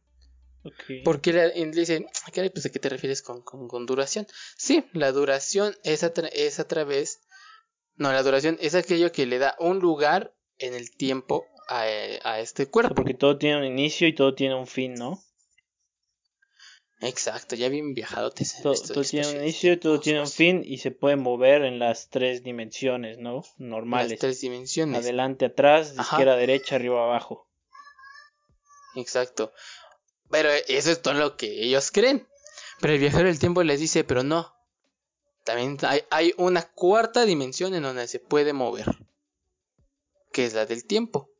ok. 0.63 1.03
Porque 1.03 1.33
la- 1.33 1.55
y 1.55 1.65
dice, 1.71 2.05
"Ah, 2.07 2.31
pues 2.53 2.65
a 2.65 2.69
qué 2.69 2.79
te 2.79 2.89
refieres 2.89 3.21
con, 3.21 3.41
con- 3.41 3.67
con 3.67 3.85
duración? 3.85 4.27
Sí, 4.57 4.85
la 4.93 5.11
duración 5.11 5.75
es 5.83 6.03
a, 6.03 6.13
es 6.31 6.59
a 6.59 6.67
través... 6.67 7.19
No, 7.99 8.11
la 8.13 8.23
duración 8.23 8.57
es 8.61 8.75
aquello 8.75 9.11
que 9.11 9.25
le 9.25 9.39
da 9.39 9.55
un 9.59 9.79
lugar 9.79 10.33
en 10.57 10.73
el 10.73 10.89
tiempo 10.89 11.45
a, 11.67 11.81
a 11.81 12.39
este 12.39 12.67
cuerpo. 12.67 12.95
porque 12.95 13.13
todo 13.13 13.37
tiene 13.37 13.57
un 13.57 13.65
inicio 13.65 14.07
y 14.07 14.15
todo 14.15 14.33
tiene 14.33 14.55
un 14.55 14.67
fin, 14.67 14.95
¿no? 14.95 15.21
Exacto, 17.01 17.55
ya 17.55 17.69
bien 17.69 17.93
viajado 17.93 18.31
te 18.31 18.45
Todo, 18.63 18.73
todo 18.73 19.03
tiene 19.03 19.27
un 19.27 19.37
inicio 19.37 19.73
y 19.73 19.77
todo 19.77 19.99
tiene 19.99 20.21
un 20.21 20.27
fin 20.27 20.63
y 20.65 20.79
se 20.79 20.91
puede 20.91 21.17
mover 21.17 21.63
en 21.63 21.77
las 21.77 22.09
tres 22.09 22.41
dimensiones, 22.43 23.17
¿no? 23.17 23.35
Las 23.35 23.59
Normales. 23.59 24.19
tres 24.19 24.39
dimensiones. 24.39 24.97
Adelante, 24.97 25.45
atrás, 25.45 25.95
de 25.95 26.01
izquierda 26.01 26.37
derecha, 26.37 26.75
arriba 26.75 27.03
abajo. 27.03 27.49
Exacto. 28.95 29.51
Pero 30.29 30.49
eso 30.67 30.91
es 30.91 31.01
todo 31.01 31.15
lo 31.15 31.35
que 31.35 31.63
ellos 31.63 31.91
creen. 31.91 32.27
Pero 32.79 32.93
el 32.93 32.99
viajero 32.99 33.27
del 33.27 33.39
tiempo 33.39 33.63
les 33.63 33.79
dice, 33.79 34.05
pero 34.05 34.23
no. 34.23 34.53
También 35.49 35.79
hay, 35.81 36.03
hay 36.11 36.33
una 36.37 36.61
cuarta 36.61 37.25
dimensión 37.25 37.73
en 37.73 37.81
donde 37.81 38.07
se 38.07 38.19
puede 38.19 38.53
mover. 38.53 38.85
Que 40.31 40.45
es 40.45 40.53
la 40.53 40.67
del 40.67 40.85
tiempo. 40.85 41.31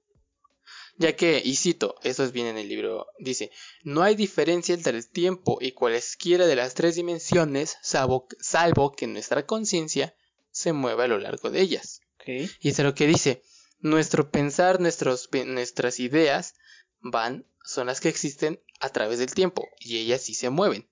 Ya 0.98 1.16
que, 1.16 1.40
y 1.46 1.56
cito, 1.56 1.94
eso 2.02 2.24
es 2.24 2.32
bien 2.32 2.48
en 2.48 2.58
el 2.58 2.68
libro, 2.68 3.06
dice, 3.20 3.52
no 3.84 4.02
hay 4.02 4.16
diferencia 4.16 4.74
entre 4.74 4.98
el 4.98 5.08
tiempo 5.08 5.60
y 5.62 5.74
cualesquiera 5.74 6.48
de 6.48 6.56
las 6.56 6.74
tres 6.74 6.96
dimensiones, 6.96 7.78
salvo, 7.84 8.28
salvo 8.40 8.94
que 8.94 9.06
nuestra 9.06 9.46
conciencia 9.46 10.16
se 10.50 10.74
mueva 10.74 11.04
a 11.04 11.08
lo 11.08 11.20
largo 11.20 11.52
de 11.52 11.62
ellas. 11.62 12.02
Ok. 12.16 12.50
Y 12.62 12.70
es 12.70 12.80
lo 12.80 12.96
que 12.96 13.06
dice, 13.06 13.44
nuestro 13.78 14.32
pensar, 14.32 14.80
nuestros, 14.80 15.30
nuestras 15.46 16.00
ideas 16.00 16.56
van, 17.00 17.46
son 17.64 17.86
las 17.86 18.02
que 18.02 18.10
existen 18.10 18.60
a 18.80 18.90
través 18.90 19.20
del 19.20 19.36
tiempo 19.36 19.70
y 19.80 19.98
ellas 19.98 20.22
sí 20.24 20.34
se 20.34 20.50
mueven. 20.50 20.89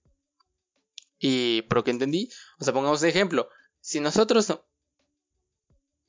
Y 1.19 1.63
por 1.63 1.77
lo 1.79 1.83
que 1.83 1.91
entendí, 1.91 2.29
o 2.59 2.63
sea, 2.63 2.73
pongamos 2.73 3.01
de 3.01 3.09
ejemplo, 3.09 3.49
si 3.79 3.99
nosotros 3.99 4.53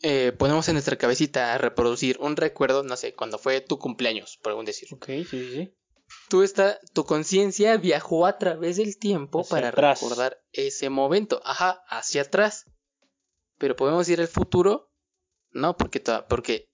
eh, 0.03 0.33
ponemos 0.39 0.69
en 0.69 0.75
nuestra 0.75 0.97
cabecita 0.97 1.55
a 1.55 1.59
reproducir 1.59 2.19
un 2.21 2.37
recuerdo, 2.37 2.83
no 2.83 2.97
sé, 2.97 3.15
cuando 3.15 3.39
fue 3.39 3.61
tu 3.61 3.79
cumpleaños, 3.79 4.39
por 4.43 4.51
algún 4.51 4.65
decir, 4.65 4.89
Ok, 4.93 5.07
sí, 5.07 5.25
sí, 5.25 5.51
sí. 5.53 5.75
tú 6.29 6.43
está, 6.43 6.79
tu 6.93 7.05
conciencia 7.05 7.77
viajó 7.79 8.27
a 8.27 8.39
través 8.39 8.77
del 8.77 8.99
tiempo 8.99 9.41
Hacia 9.41 9.51
para 9.51 9.69
atrás. 9.69 10.01
recordar 10.03 10.39
ese 10.53 10.89
momento, 10.91 11.41
ajá, 11.45 11.83
hacia 11.89 12.23
atrás. 12.23 12.65
Pero 13.59 13.75
podemos 13.75 14.09
ir 14.09 14.21
al 14.21 14.29
futuro, 14.29 14.93
no, 15.51 15.77
porque, 15.77 16.01
porque 16.29 16.69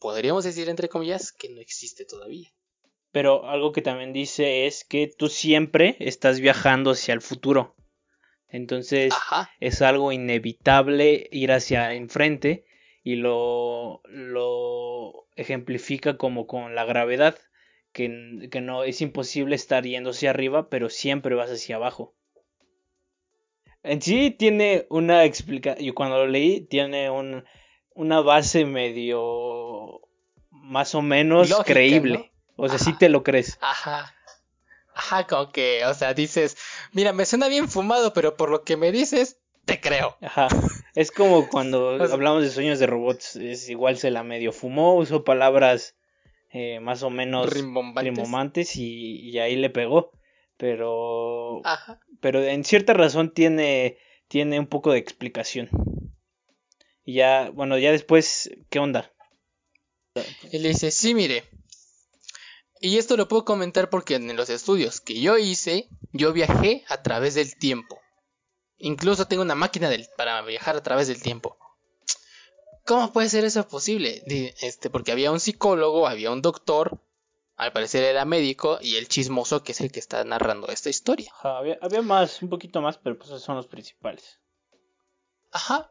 podríamos 0.00 0.42
decir 0.42 0.68
entre 0.68 0.88
comillas 0.88 1.30
que 1.32 1.48
no 1.50 1.60
existe 1.60 2.04
todavía. 2.04 2.50
Pero 3.14 3.48
algo 3.48 3.70
que 3.70 3.80
también 3.80 4.12
dice 4.12 4.66
es 4.66 4.84
que 4.84 5.06
tú 5.06 5.28
siempre 5.28 5.96
estás 6.00 6.40
viajando 6.40 6.90
hacia 6.90 7.14
el 7.14 7.20
futuro. 7.20 7.76
Entonces 8.48 9.12
Ajá, 9.12 9.52
es 9.60 9.82
algo 9.82 10.10
inevitable 10.10 11.28
ir 11.30 11.52
hacia 11.52 11.94
enfrente 11.94 12.64
y 13.04 13.14
lo, 13.14 14.00
lo 14.06 15.28
ejemplifica 15.36 16.16
como 16.16 16.48
con 16.48 16.74
la 16.74 16.84
gravedad, 16.84 17.38
que, 17.92 18.48
que 18.50 18.60
no 18.60 18.82
es 18.82 19.00
imposible 19.00 19.54
estar 19.54 19.84
yendo 19.84 20.10
hacia 20.10 20.30
arriba, 20.30 20.68
pero 20.68 20.88
siempre 20.88 21.36
vas 21.36 21.50
hacia 21.50 21.76
abajo. 21.76 22.16
En 23.84 24.02
sí 24.02 24.32
tiene 24.32 24.86
una 24.90 25.22
explicación, 25.22 25.86
yo 25.86 25.94
cuando 25.94 26.16
lo 26.18 26.26
leí 26.26 26.62
tiene 26.62 27.10
un, 27.10 27.44
una 27.90 28.22
base 28.22 28.64
medio 28.64 30.00
más 30.50 30.96
o 30.96 31.02
menos 31.02 31.50
Lógica, 31.50 31.74
creíble. 31.74 32.33
O 32.56 32.68
sea, 32.68 32.78
sí 32.78 32.90
Ajá. 32.90 32.98
te 32.98 33.08
lo 33.08 33.22
crees. 33.22 33.58
ajá. 33.60 34.14
Ajá, 34.96 35.26
como 35.26 35.50
que, 35.50 35.84
o 35.86 35.92
sea, 35.94 36.14
dices, 36.14 36.56
mira, 36.92 37.12
me 37.12 37.26
suena 37.26 37.48
bien 37.48 37.68
fumado, 37.68 38.12
pero 38.12 38.36
por 38.36 38.48
lo 38.50 38.62
que 38.62 38.76
me 38.76 38.92
dices, 38.92 39.38
te 39.64 39.80
creo. 39.80 40.16
Ajá. 40.20 40.46
Es 40.94 41.10
como 41.10 41.48
cuando 41.48 41.98
sea- 42.06 42.14
hablamos 42.14 42.42
de 42.44 42.50
sueños 42.50 42.78
de 42.78 42.86
robots. 42.86 43.34
Es 43.34 43.68
igual 43.68 43.98
se 43.98 44.12
la 44.12 44.22
medio 44.22 44.52
fumó, 44.52 44.94
usó 44.96 45.24
palabras 45.24 45.96
eh, 46.52 46.78
más 46.78 47.02
o 47.02 47.10
menos 47.10 47.50
Rimbombantes. 47.52 48.76
y, 48.76 49.18
y 49.30 49.38
ahí 49.40 49.56
le 49.56 49.68
pegó. 49.70 50.12
Pero, 50.56 51.60
Ajá. 51.66 51.98
pero 52.20 52.40
en 52.44 52.62
cierta 52.62 52.92
razón 52.92 53.34
tiene, 53.34 53.98
tiene 54.28 54.60
un 54.60 54.68
poco 54.68 54.92
de 54.92 54.98
explicación. 55.00 55.68
Y 57.04 57.14
ya, 57.14 57.50
bueno, 57.52 57.76
ya 57.78 57.90
después, 57.90 58.48
¿qué 58.70 58.78
onda? 58.78 59.10
Y 60.52 60.58
le 60.60 60.68
dice, 60.68 60.92
sí, 60.92 61.14
mire. 61.14 61.42
Y 62.86 62.98
esto 62.98 63.16
lo 63.16 63.28
puedo 63.28 63.46
comentar 63.46 63.88
porque 63.88 64.16
en 64.16 64.36
los 64.36 64.50
estudios 64.50 65.00
que 65.00 65.18
yo 65.18 65.38
hice, 65.38 65.88
yo 66.12 66.34
viajé 66.34 66.84
a 66.88 67.02
través 67.02 67.34
del 67.34 67.56
tiempo. 67.56 67.98
Incluso 68.76 69.26
tengo 69.26 69.42
una 69.42 69.54
máquina 69.54 69.88
del- 69.88 70.06
para 70.18 70.42
viajar 70.42 70.76
a 70.76 70.82
través 70.82 71.08
del 71.08 71.22
tiempo. 71.22 71.56
¿Cómo 72.84 73.10
puede 73.10 73.30
ser 73.30 73.44
eso 73.46 73.66
posible? 73.66 74.22
Este, 74.60 74.90
porque 74.90 75.12
había 75.12 75.32
un 75.32 75.40
psicólogo, 75.40 76.06
había 76.06 76.30
un 76.30 76.42
doctor, 76.42 77.00
al 77.56 77.72
parecer 77.72 78.04
era 78.04 78.26
médico, 78.26 78.78
y 78.82 78.96
el 78.96 79.08
chismoso 79.08 79.62
que 79.62 79.72
es 79.72 79.80
el 79.80 79.90
que 79.90 80.00
está 80.00 80.22
narrando 80.24 80.68
esta 80.68 80.90
historia. 80.90 81.32
Ajá, 81.38 81.56
había, 81.56 81.78
había 81.80 82.02
más, 82.02 82.42
un 82.42 82.50
poquito 82.50 82.82
más, 82.82 82.98
pero 82.98 83.16
pues 83.16 83.30
esos 83.30 83.42
son 83.42 83.56
los 83.56 83.66
principales. 83.66 84.40
Ajá. 85.52 85.90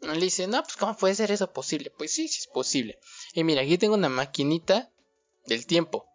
Le 0.00 0.20
dice, 0.20 0.46
no, 0.48 0.62
pues 0.62 0.76
¿cómo 0.76 0.94
puede 0.98 1.14
ser 1.14 1.30
eso 1.30 1.50
posible? 1.50 1.90
Pues 1.96 2.12
sí, 2.12 2.28
sí 2.28 2.40
es 2.40 2.46
posible. 2.46 2.98
Y 3.32 3.42
mira, 3.42 3.62
aquí 3.62 3.78
tengo 3.78 3.94
una 3.94 4.10
maquinita 4.10 4.90
del 5.46 5.66
tiempo. 5.66 6.06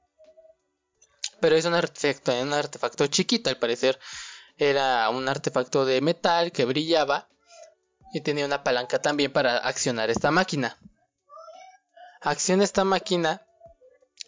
Pero 1.39 1.55
es 1.55 1.65
un 1.65 1.73
artefacto, 1.73 2.33
un 2.41 2.53
artefacto 2.53 3.07
chiquito, 3.07 3.49
al 3.49 3.57
parecer. 3.57 3.99
Era 4.57 5.09
un 5.09 5.29
artefacto 5.29 5.85
de 5.85 6.01
metal 6.01 6.51
que 6.51 6.65
brillaba. 6.65 7.29
Y 8.11 8.21
tenía 8.21 8.45
una 8.45 8.63
palanca 8.63 9.01
también 9.01 9.31
para 9.31 9.57
accionar 9.57 10.09
esta 10.09 10.31
máquina. 10.31 10.77
Acciona 12.21 12.63
esta 12.63 12.83
máquina. 12.83 13.45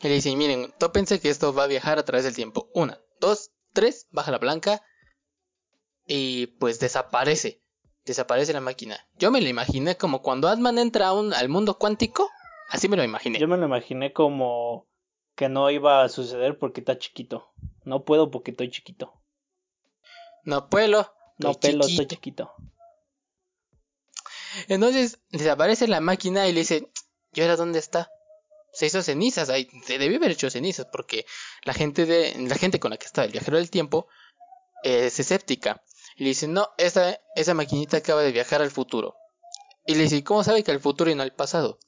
Y 0.01 0.07
le 0.07 0.15
dice, 0.15 0.35
miren, 0.35 0.73
tópense 0.77 1.19
que 1.19 1.29
esto 1.29 1.53
va 1.53 1.63
a 1.63 1.67
viajar 1.67 1.99
a 1.99 2.05
través 2.05 2.23
del 2.23 2.35
tiempo. 2.35 2.69
Una, 2.73 2.99
dos, 3.19 3.51
tres, 3.73 4.07
baja 4.11 4.31
la 4.31 4.39
palanca. 4.39 4.83
Y 6.05 6.47
pues 6.47 6.79
desaparece 6.79 7.61
desaparece 8.05 8.53
la 8.53 8.61
máquina. 8.61 8.99
Yo 9.15 9.31
me 9.31 9.41
lo 9.41 9.47
imaginé 9.47 9.97
como 9.97 10.21
cuando 10.21 10.47
Ant-Man 10.47 10.79
entra 10.79 11.09
al 11.09 11.49
mundo 11.49 11.77
cuántico. 11.77 12.29
Así 12.69 12.87
me 12.87 12.97
lo 12.97 13.03
imaginé. 13.03 13.39
Yo 13.39 13.47
me 13.47 13.57
lo 13.57 13.65
imaginé 13.65 14.13
como 14.13 14.87
que 15.35 15.49
no 15.49 15.69
iba 15.69 16.03
a 16.03 16.09
suceder 16.09 16.57
porque 16.57 16.81
está 16.81 16.97
chiquito. 16.97 17.51
No 17.83 18.03
puedo 18.03 18.31
porque 18.31 18.51
estoy 18.51 18.69
chiquito. 18.69 19.13
No 20.43 20.69
puedo. 20.69 21.13
No 21.37 21.53
pelo, 21.55 21.85
estoy 21.85 22.07
chiquito. 22.07 22.53
Entonces 24.67 25.19
desaparece 25.29 25.87
la 25.87 26.01
máquina 26.01 26.47
y 26.47 26.53
le 26.53 26.59
dice, 26.61 26.91
¿y 27.33 27.41
ahora 27.41 27.55
dónde 27.55 27.79
está? 27.79 28.11
Se 28.73 28.85
hizo 28.85 29.01
cenizas, 29.01 29.49
ahí 29.49 29.67
se 29.85 29.97
debió 29.97 30.17
haber 30.17 30.31
hecho 30.31 30.49
cenizas 30.49 30.87
porque 30.91 31.25
la 31.63 31.73
gente 31.73 32.05
de 32.05 32.35
la 32.47 32.55
gente 32.55 32.79
con 32.79 32.91
la 32.91 32.97
que 32.97 33.05
estaba 33.05 33.25
el 33.25 33.31
viajero 33.31 33.57
del 33.57 33.69
tiempo 33.69 34.07
eh, 34.83 35.07
es 35.07 35.19
escéptica. 35.19 35.83
Y 36.15 36.23
le 36.23 36.29
dice, 36.29 36.47
no, 36.47 36.69
esa, 36.77 37.19
esa 37.35 37.53
maquinita 37.53 37.97
acaba 37.97 38.21
de 38.21 38.31
viajar 38.31 38.61
al 38.61 38.71
futuro. 38.71 39.15
Y 39.85 39.95
le 39.95 40.03
dice, 40.03 40.17
"¿Y 40.17 40.21
¿cómo 40.23 40.43
sabe 40.43 40.63
que 40.63 40.71
al 40.71 40.79
futuro 40.79 41.09
y 41.09 41.15
no 41.15 41.23
al 41.23 41.33
pasado? 41.33 41.79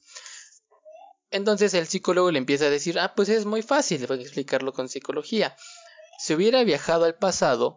Entonces 1.34 1.74
el 1.74 1.88
psicólogo 1.88 2.30
le 2.30 2.38
empieza 2.38 2.66
a 2.66 2.70
decir, 2.70 2.96
ah, 3.00 3.12
pues 3.16 3.28
es 3.28 3.44
muy 3.44 3.60
fácil, 3.60 4.06
voy 4.06 4.20
a 4.20 4.22
explicarlo 4.22 4.72
con 4.72 4.88
psicología. 4.88 5.56
si 6.16 6.32
hubiera 6.32 6.62
viajado 6.62 7.06
al 7.06 7.16
pasado, 7.16 7.76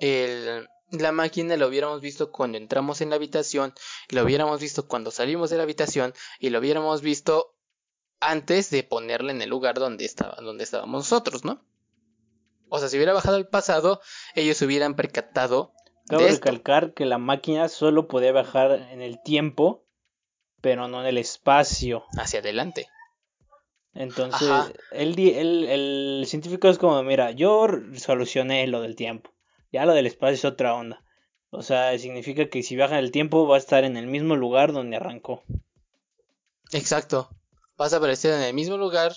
el, 0.00 0.66
la 0.90 1.12
máquina 1.12 1.58
lo 1.58 1.68
hubiéramos 1.68 2.00
visto 2.00 2.32
cuando 2.32 2.56
entramos 2.56 3.02
en 3.02 3.10
la 3.10 3.16
habitación, 3.16 3.74
lo 4.08 4.24
hubiéramos 4.24 4.58
visto 4.58 4.88
cuando 4.88 5.10
salimos 5.10 5.50
de 5.50 5.58
la 5.58 5.64
habitación 5.64 6.14
y 6.40 6.48
lo 6.48 6.60
hubiéramos 6.60 7.02
visto 7.02 7.54
antes 8.20 8.70
de 8.70 8.82
ponerla 8.84 9.32
en 9.32 9.42
el 9.42 9.50
lugar 9.50 9.74
donde, 9.74 10.06
estaba, 10.06 10.36
donde 10.36 10.64
estábamos 10.64 11.00
nosotros, 11.00 11.44
¿no? 11.44 11.62
O 12.70 12.78
sea, 12.78 12.88
si 12.88 12.96
hubiera 12.96 13.12
bajado 13.12 13.36
al 13.36 13.48
pasado, 13.48 14.00
ellos 14.34 14.62
hubieran 14.62 14.96
percatado. 14.96 15.74
Cabe 16.08 16.30
recalcar 16.30 16.94
que 16.94 17.04
la 17.04 17.18
máquina 17.18 17.68
solo 17.68 18.08
podía 18.08 18.32
viajar 18.32 18.88
en 18.92 19.02
el 19.02 19.22
tiempo, 19.22 19.85
pero 20.60 20.88
no 20.88 21.00
en 21.00 21.06
el 21.06 21.18
espacio. 21.18 22.04
hacia 22.16 22.40
adelante. 22.40 22.88
Entonces, 23.94 24.50
el 24.92 26.24
científico 26.26 26.68
es 26.68 26.78
como, 26.78 27.02
mira, 27.02 27.30
yo 27.30 27.66
solucioné 27.94 28.66
lo 28.66 28.82
del 28.82 28.94
tiempo. 28.94 29.30
Ya 29.72 29.86
lo 29.86 29.94
del 29.94 30.06
espacio 30.06 30.34
es 30.34 30.44
otra 30.44 30.74
onda. 30.74 31.02
O 31.50 31.62
sea, 31.62 31.98
significa 31.98 32.48
que 32.48 32.62
si 32.62 32.76
viaja 32.76 32.98
en 32.98 33.04
el 33.04 33.10
tiempo 33.10 33.46
va 33.46 33.56
a 33.56 33.58
estar 33.58 33.84
en 33.84 33.96
el 33.96 34.06
mismo 34.06 34.36
lugar 34.36 34.72
donde 34.72 34.96
arrancó. 34.96 35.42
Exacto. 36.72 37.30
Vas 37.76 37.92
a 37.92 37.96
aparecer 37.96 38.34
en 38.34 38.42
el 38.42 38.54
mismo 38.54 38.76
lugar. 38.76 39.16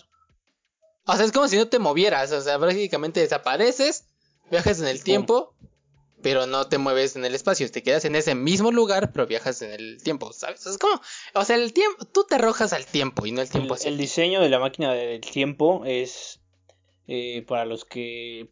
O 1.05 1.15
sea, 1.15 1.25
es 1.25 1.31
como 1.31 1.47
si 1.47 1.57
no 1.57 1.67
te 1.67 1.79
movieras. 1.79 2.31
O 2.31 2.41
sea, 2.41 2.57
prácticamente 2.59 3.19
desapareces, 3.19 4.05
viajas 4.49 4.79
en 4.79 4.87
el 4.87 5.03
tiempo, 5.03 5.53
pero 6.21 6.45
no 6.47 6.67
te 6.67 6.77
mueves 6.77 7.15
en 7.15 7.25
el 7.25 7.35
espacio. 7.35 7.69
Te 7.71 7.83
quedas 7.83 8.05
en 8.05 8.15
ese 8.15 8.35
mismo 8.35 8.71
lugar, 8.71 9.11
pero 9.11 9.25
viajas 9.27 9.61
en 9.61 9.71
el 9.71 10.01
tiempo, 10.03 10.33
¿sabes? 10.33 10.65
Es 10.65 10.77
como, 10.77 11.01
o 11.33 11.45
sea, 11.45 11.55
el 11.55 11.73
tiempo, 11.73 12.05
tú 12.05 12.25
te 12.27 12.35
arrojas 12.35 12.73
al 12.73 12.85
tiempo 12.85 13.25
y 13.25 13.31
no 13.31 13.41
el 13.41 13.49
tiempo 13.49 13.73
El, 13.73 13.79
hacia 13.79 13.89
el 13.89 13.97
diseño 13.97 14.41
de 14.41 14.49
la 14.49 14.59
máquina 14.59 14.93
del 14.93 15.21
tiempo 15.21 15.83
es, 15.85 16.41
eh, 17.07 17.43
para 17.47 17.65
los 17.65 17.85
que 17.85 18.49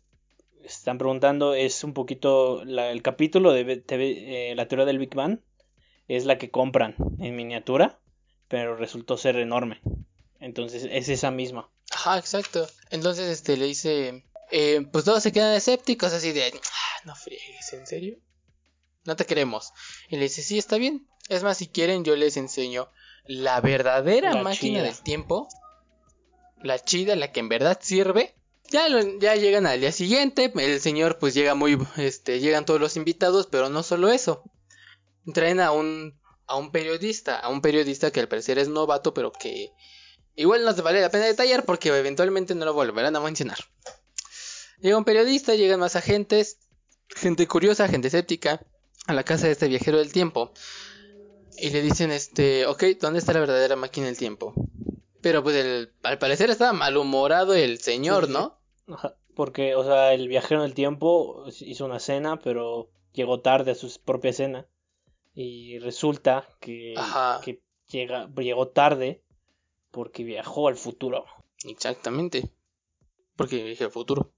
están 0.63 0.97
preguntando, 0.97 1.53
es 1.53 1.83
un 1.83 1.93
poquito, 1.93 2.63
la- 2.65 2.91
el 2.91 3.01
capítulo 3.01 3.51
de 3.53 3.77
TV, 3.77 4.51
eh, 4.51 4.55
la 4.55 4.67
teoría 4.67 4.85
del 4.85 4.99
Big 4.99 5.13
Bang 5.15 5.39
es 6.07 6.25
la 6.25 6.37
que 6.37 6.49
compran 6.51 6.95
en 7.19 7.35
miniatura, 7.35 7.99
pero 8.47 8.75
resultó 8.75 9.17
ser 9.17 9.35
enorme. 9.37 9.81
Entonces 10.39 10.87
es 10.89 11.09
esa 11.09 11.31
misma. 11.31 11.69
Ajá, 11.91 12.17
exacto. 12.17 12.67
Entonces, 12.91 13.27
este, 13.29 13.57
le 13.57 13.65
dice, 13.65 14.23
eh, 14.51 14.85
pues 14.91 15.03
todos 15.05 15.23
se 15.23 15.31
quedan 15.31 15.53
escépticos, 15.55 16.13
así 16.13 16.31
de, 16.31 16.43
"Ah, 16.53 16.86
no 17.07 17.15
friegues, 17.15 17.71
¿en 17.73 17.87
serio? 17.87 18.17
No 19.05 19.15
te 19.15 19.25
queremos. 19.25 19.71
Y 20.09 20.17
le 20.17 20.23
dice, 20.23 20.41
sí, 20.43 20.57
está 20.57 20.77
bien. 20.77 21.07
Es 21.29 21.41
más, 21.43 21.57
si 21.57 21.67
quieren, 21.67 22.03
yo 22.03 22.15
les 22.15 22.35
enseño 22.37 22.89
la 23.25 23.59
verdadera 23.61 24.33
La 24.33 24.43
máquina 24.43 24.79
chida. 24.79 24.83
del 24.83 25.01
tiempo. 25.01 25.47
La 26.61 26.77
chida, 26.79 27.15
la 27.15 27.31
que 27.31 27.39
en 27.39 27.49
verdad 27.49 27.79
sirve. 27.81 28.35
Ya, 28.69 28.89
lo- 28.89 29.19
ya 29.19 29.35
llegan 29.35 29.65
al 29.65 29.79
día 29.79 29.91
siguiente. 29.93 30.51
El 30.55 30.81
señor, 30.81 31.17
pues 31.19 31.33
llega 31.33 31.55
muy, 31.55 31.77
este, 31.97 32.39
llegan 32.41 32.65
todos 32.65 32.81
los 32.81 32.97
invitados, 32.97 33.47
pero 33.47 33.69
no 33.69 33.81
solo 33.83 34.09
eso. 34.09 34.43
Traen 35.33 35.59
a 35.61 35.71
un, 35.71 36.19
a 36.45 36.57
un 36.57 36.71
periodista, 36.71 37.39
a 37.39 37.47
un 37.49 37.61
periodista 37.61 38.11
que 38.11 38.19
al 38.19 38.27
parecer 38.27 38.59
es 38.59 38.67
novato, 38.67 39.13
pero 39.13 39.31
que 39.31 39.71
igual 40.35 40.65
no 40.65 40.75
te 40.75 40.81
vale 40.81 40.99
la 41.01 41.09
pena 41.09 41.25
detallar 41.25 41.63
porque 41.63 41.89
eventualmente 41.89 42.55
no 42.55 42.65
lo 42.65 42.73
volverán 42.73 43.15
a 43.15 43.19
mencionar. 43.21 43.57
Llega 44.79 44.97
un 44.97 45.05
periodista, 45.05 45.55
llegan 45.55 45.79
más 45.79 45.95
agentes, 45.95 46.57
gente 47.19 47.47
curiosa, 47.47 47.87
gente 47.87 48.07
escéptica, 48.07 48.61
a 49.07 49.13
la 49.13 49.23
casa 49.23 49.45
de 49.47 49.53
este 49.53 49.67
viajero 49.67 49.97
del 49.97 50.11
tiempo. 50.11 50.51
Y 51.59 51.69
le 51.71 51.81
dicen, 51.81 52.11
este, 52.11 52.65
ok, 52.67 52.83
¿dónde 53.01 53.19
está 53.19 53.33
la 53.33 53.39
verdadera 53.39 53.75
máquina 53.75 54.05
del 54.07 54.17
tiempo? 54.17 54.53
Pero 55.21 55.41
pues 55.43 55.55
el- 55.55 55.91
al 56.03 56.19
parecer 56.19 56.49
estaba 56.49 56.73
malhumorado 56.73 57.53
el 57.55 57.79
señor, 57.79 58.29
¿no? 58.29 58.59
Porque, 59.35 59.75
o 59.75 59.83
sea, 59.83 60.13
el 60.13 60.27
viajero 60.27 60.61
del 60.61 60.73
tiempo 60.73 61.45
hizo 61.61 61.85
una 61.85 61.99
cena, 61.99 62.39
pero 62.39 62.89
llegó 63.13 63.39
tarde 63.41 63.71
a 63.71 63.75
su 63.75 63.91
propia 64.03 64.33
cena. 64.33 64.67
Y 65.33 65.77
resulta 65.79 66.47
que, 66.59 66.93
que 67.43 67.61
llega, 67.89 68.29
llegó 68.35 68.67
tarde 68.69 69.21
porque 69.91 70.23
viajó 70.23 70.67
al 70.67 70.75
futuro. 70.75 71.25
Exactamente. 71.65 72.49
Porque 73.35 73.63
dije 73.63 73.83
el 73.85 73.91
futuro. 73.91 74.31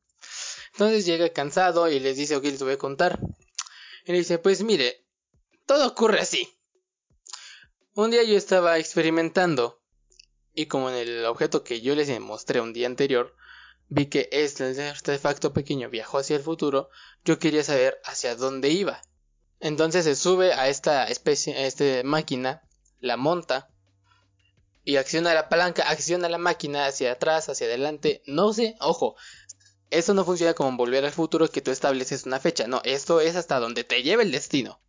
Entonces 0.80 1.06
llega 1.06 1.28
cansado 1.34 1.90
y 1.90 2.00
les 2.00 2.16
dice, 2.16 2.38
ok, 2.38 2.46
les 2.46 2.64
voy 2.64 2.72
a 2.72 2.78
contar. 2.78 3.20
Y 4.06 4.14
le 4.14 4.20
dice, 4.20 4.40
pues 4.40 4.64
mire, 4.64 5.06
todo 5.66 5.86
ocurre 5.86 6.22
así. 6.22 6.58
Un 7.96 8.12
día 8.12 8.24
yo 8.24 8.38
estaba 8.38 8.78
experimentando 8.78 9.82
y 10.54 10.68
como 10.68 10.90
en 10.90 10.96
el 10.96 11.26
objeto 11.26 11.66
que 11.66 11.82
yo 11.82 11.96
les 11.96 12.18
mostré 12.22 12.62
un 12.62 12.72
día 12.72 12.88
anterior, 12.88 13.36
vi 13.90 14.06
que 14.06 14.30
este 14.32 14.88
artefacto 14.88 15.52
pequeño 15.52 15.90
viajó 15.90 16.18
hacia 16.18 16.38
el 16.38 16.44
futuro, 16.44 16.90
yo 17.26 17.40
quería 17.40 17.66
saber 17.66 18.00
hacia 18.06 18.38
dónde 18.38 18.70
iba. 18.70 19.02
Entonces 19.60 20.06
se 20.06 20.16
sube 20.16 20.54
a 20.54 20.70
esta 20.70 21.08
especie, 21.08 21.58
a 21.58 21.66
esta 21.66 21.84
máquina, 22.06 22.62
la 23.02 23.18
monta 23.18 23.70
y 24.86 24.96
acciona 24.96 25.34
la 25.34 25.50
palanca, 25.50 25.90
acciona 25.90 26.30
la 26.30 26.38
máquina 26.38 26.86
hacia 26.86 27.12
atrás, 27.12 27.50
hacia 27.50 27.68
adelante, 27.68 28.24
no 28.26 28.54
sé, 28.54 28.78
ojo, 28.80 29.18
esto 29.90 30.14
no 30.14 30.26
funciona 30.26 30.54
como 30.54 30.70
en 30.70 30.78
volver 30.78 31.06
al 31.06 31.12
futuro 31.12 31.48
que 31.50 31.62
tú 31.62 31.72
estableces 31.72 32.26
una 32.26 32.40
fecha, 32.40 32.68
no, 32.68 32.82
esto 32.84 33.22
es 33.22 33.36
hasta 33.36 33.60
donde 33.60 33.84
te 33.84 34.04
lleve 34.04 34.24
el 34.24 34.32
destino. 34.32 34.80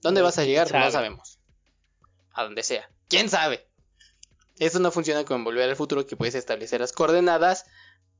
¿Dónde 0.00 0.22
vas 0.22 0.38
a 0.38 0.44
llegar? 0.44 0.66
No 0.66 0.72
sabe. 0.72 0.92
sabemos. 0.92 1.38
A 2.32 2.44
donde 2.44 2.62
sea. 2.62 2.90
¿Quién 3.08 3.28
sabe? 3.28 3.66
Esto 4.58 4.78
no 4.78 4.90
funciona 4.90 5.24
como 5.24 5.38
en 5.38 5.44
volver 5.44 5.68
al 5.68 5.76
futuro 5.76 6.06
que 6.06 6.16
puedes 6.16 6.34
establecer 6.34 6.80
las 6.80 6.92
coordenadas 6.92 7.66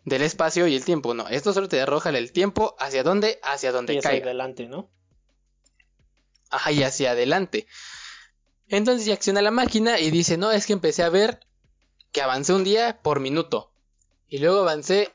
del 0.05 0.23
espacio 0.23 0.67
y 0.67 0.75
el 0.75 0.85
tiempo, 0.85 1.13
no, 1.15 1.29
esto 1.29 1.53
solo 1.53 1.69
te 1.69 1.81
arroja 1.81 2.09
el 2.11 2.33
tiempo 2.33 2.75
hacia 2.79 3.03
dónde, 3.03 3.39
hacia 3.43 3.73
donde 3.73 3.95
Y 3.95 3.99
hacia 3.99 4.11
caiga. 4.11 4.25
adelante, 4.27 4.67
¿no? 4.67 4.91
Ajá, 6.51 6.73
y 6.73 6.83
hacia 6.83 7.13
adelante. 7.13 7.67
Entonces 8.69 9.07
ya 9.07 9.15
acciona 9.15 9.43
la 9.43 9.51
máquina 9.51 10.01
y 10.01 10.11
dice, 10.11 10.37
no, 10.37 10.53
es 10.53 10.67
que 10.67 10.73
empecé 10.73 11.03
a 11.03 11.11
ver 11.11 11.41
que 12.13 12.23
avancé 12.23 12.53
un 12.53 12.65
día 12.65 13.01
por 13.03 13.21
minuto. 13.21 13.73
Y 14.29 14.39
luego 14.39 14.61
avancé 14.61 15.13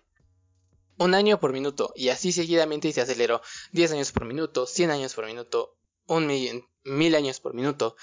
un 0.97 1.13
año 1.13 1.39
por 1.39 1.51
minuto. 1.53 1.91
Y 1.95 2.09
así 2.09 2.31
seguidamente 2.31 2.87
y 2.87 2.93
se 2.93 3.01
aceleró 3.01 3.41
10 3.71 3.91
años 3.93 4.11
por 4.11 4.25
minuto, 4.25 4.65
100 4.65 4.91
años 4.91 5.13
por 5.13 5.25
minuto, 5.25 5.75
un 6.07 6.27
millón, 6.27 6.63
mil 6.83 7.15
años 7.15 7.39
por 7.39 7.53
minuto. 7.53 7.95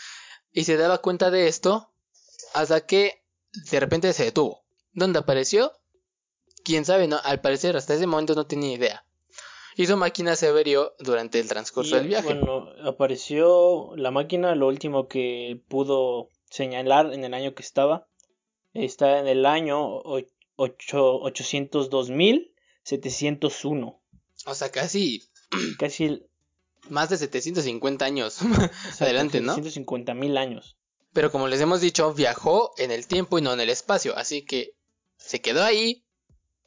Y 0.53 0.65
se 0.65 0.77
daba 0.77 0.99
cuenta 0.99 1.31
de 1.31 1.49
esto 1.49 1.93
hasta 2.55 2.85
que 2.87 3.23
de 3.71 3.81
repente 3.81 4.13
se 4.13 4.25
detuvo. 4.25 4.65
¿Dónde 4.93 5.19
apareció? 5.21 5.73
Quién 6.65 6.85
sabe, 6.85 7.09
no, 7.09 7.19
al 7.25 7.41
parecer 7.41 7.77
hasta 7.77 7.95
ese 7.95 8.07
momento 8.07 8.35
no 8.35 8.47
tenía 8.47 8.73
idea. 8.75 9.07
Y 9.75 9.87
su 9.87 9.97
máquina 9.97 10.37
se 10.37 10.49
averió 10.49 10.95
durante 10.99 11.41
el 11.41 11.49
transcurso 11.49 11.97
Y, 11.97 12.01
del 12.01 12.09
viaje. 12.09 12.35
Bueno, 12.35 12.69
apareció 12.85 13.93
la 13.97 14.11
máquina, 14.11 14.55
lo 14.55 14.67
último 14.69 15.09
que 15.09 15.61
pudo 15.69 16.29
señalar 16.51 17.15
en 17.15 17.25
el 17.25 17.33
año 17.33 17.55
que 17.55 17.63
estaba. 17.63 18.07
Está 18.75 19.19
en 19.19 19.29
el 19.29 19.47
año 19.47 19.81
o- 19.83 20.21
ocho- 22.85 22.97
802.701. 22.97 24.01
O 24.47 24.55
sea, 24.55 24.71
casi 24.71 25.23
Casi 25.79 26.05
el- 26.05 26.27
más 26.89 27.11
de 27.11 27.17
750 27.17 28.05
años 28.05 28.39
o 28.43 28.93
sea, 28.93 29.07
adelante, 29.07 29.41
¿no? 29.41 29.57
750.000 29.57 30.37
años. 30.39 30.77
Pero 31.13 31.31
como 31.31 31.47
les 31.47 31.61
hemos 31.61 31.81
dicho, 31.81 32.13
viajó 32.15 32.73
en 32.79 32.91
el 32.91 33.07
tiempo 33.07 33.39
y 33.39 33.43
no 33.43 33.53
en 33.53 33.61
el 33.61 33.69
espacio, 33.71 34.17
así 34.17 34.43
que 34.45 34.75
se 35.19 35.41
quedó 35.43 35.63
ahí, 35.63 36.05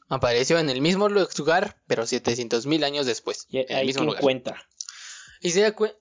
apareció 0.08 0.60
en 0.60 0.69
el 0.69 0.82
mismo 0.82 1.10
lugar, 1.10 1.82
pero 1.88 2.06
700 2.06 2.65
mil 2.67 2.84
años 2.84 3.06
después, 3.08 3.47
Y 3.49 3.58
en 3.58 3.65
el 3.69 3.75
ahí 3.78 3.88
mismo 3.88 4.01
que 4.01 4.06
lugar. 4.06 4.21
encuentra. 4.21 4.69
Y 5.41 5.49
se 5.49 5.62
da 5.62 5.75
cuenta, 5.75 5.97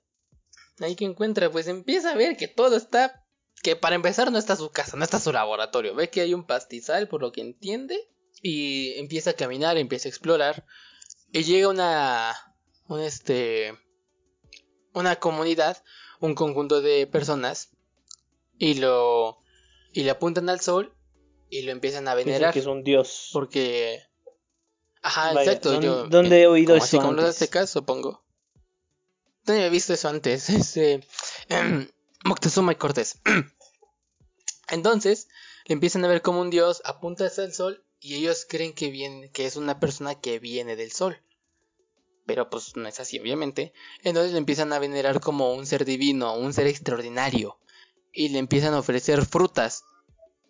ahí 0.80 0.94
que 0.94 1.06
encuentra, 1.06 1.50
pues 1.50 1.66
empieza 1.68 2.10
a 2.12 2.14
ver 2.14 2.36
que 2.36 2.46
todo 2.46 2.76
está, 2.76 3.24
que 3.62 3.76
para 3.76 3.96
empezar 3.96 4.30
no 4.30 4.38
está 4.38 4.56
su 4.56 4.70
casa, 4.70 4.96
no 4.98 5.04
está 5.04 5.18
su 5.18 5.32
laboratorio, 5.32 5.94
ve 5.94 6.10
que 6.10 6.20
hay 6.20 6.34
un 6.34 6.46
pastizal 6.46 7.08
por 7.08 7.22
lo 7.22 7.32
que 7.32 7.40
entiende, 7.40 7.98
y 8.46 8.92
empieza 8.98 9.30
a 9.30 9.32
caminar, 9.32 9.78
empieza 9.78 10.06
a 10.06 10.10
explorar, 10.10 10.66
y 11.32 11.44
llega 11.44 11.66
una, 11.68 12.36
un 12.88 13.00
este, 13.00 13.72
una 14.92 15.16
comunidad, 15.16 15.82
un 16.20 16.34
conjunto 16.34 16.82
de 16.82 17.06
personas, 17.06 17.70
y 18.58 18.74
lo, 18.74 19.38
y 19.94 20.02
le 20.04 20.10
apuntan 20.10 20.50
al 20.50 20.60
sol, 20.60 20.94
y 21.48 21.62
lo 21.62 21.72
empiezan 21.72 22.06
a 22.06 22.14
Dicen 22.14 22.26
venerar, 22.32 22.52
que 22.52 22.58
es 22.60 22.66
un 22.66 22.84
dios. 22.84 23.30
porque, 23.32 24.02
ajá, 25.00 25.32
Vaya, 25.32 25.50
exacto, 25.52 25.70
¿dónde- 25.72 25.86
yo, 25.86 26.06
dónde 26.08 26.42
he 26.42 26.46
oído 26.46 26.74
como 26.74 26.84
así 26.84 26.96
eso 26.98 27.02
como 27.02 27.14
los 27.14 27.24
antes? 27.24 27.36
aztecas, 27.42 27.70
supongo. 27.70 28.26
¿Dónde 29.44 29.66
he 29.66 29.70
visto 29.70 29.94
eso 29.94 30.08
antes? 30.10 30.48
Este, 30.50 31.00
em, 31.48 31.88
Moctezuma 32.24 32.72
y 32.72 32.76
Cortés. 32.76 33.20
Entonces, 34.68 35.28
le 35.66 35.72
empiezan 35.74 36.04
a 36.04 36.08
ver 36.08 36.20
como 36.22 36.40
un 36.42 36.50
dios, 36.50 36.82
apunta 36.84 37.24
hacia 37.26 37.44
el 37.44 37.54
sol 37.54 37.83
y 38.04 38.16
ellos 38.16 38.44
creen 38.46 38.74
que 38.74 38.90
viene, 38.90 39.30
que 39.30 39.46
es 39.46 39.56
una 39.56 39.80
persona 39.80 40.14
que 40.14 40.38
viene 40.38 40.76
del 40.76 40.92
sol. 40.92 41.22
Pero 42.26 42.50
pues 42.50 42.76
no 42.76 42.86
es 42.86 43.00
así, 43.00 43.18
obviamente. 43.18 43.72
Entonces 44.02 44.32
le 44.32 44.38
empiezan 44.38 44.74
a 44.74 44.78
venerar 44.78 45.20
como 45.20 45.54
un 45.54 45.64
ser 45.64 45.86
divino, 45.86 46.36
un 46.36 46.52
ser 46.52 46.66
extraordinario. 46.66 47.58
Y 48.12 48.28
le 48.28 48.40
empiezan 48.40 48.74
a 48.74 48.80
ofrecer 48.80 49.24
frutas. 49.24 49.84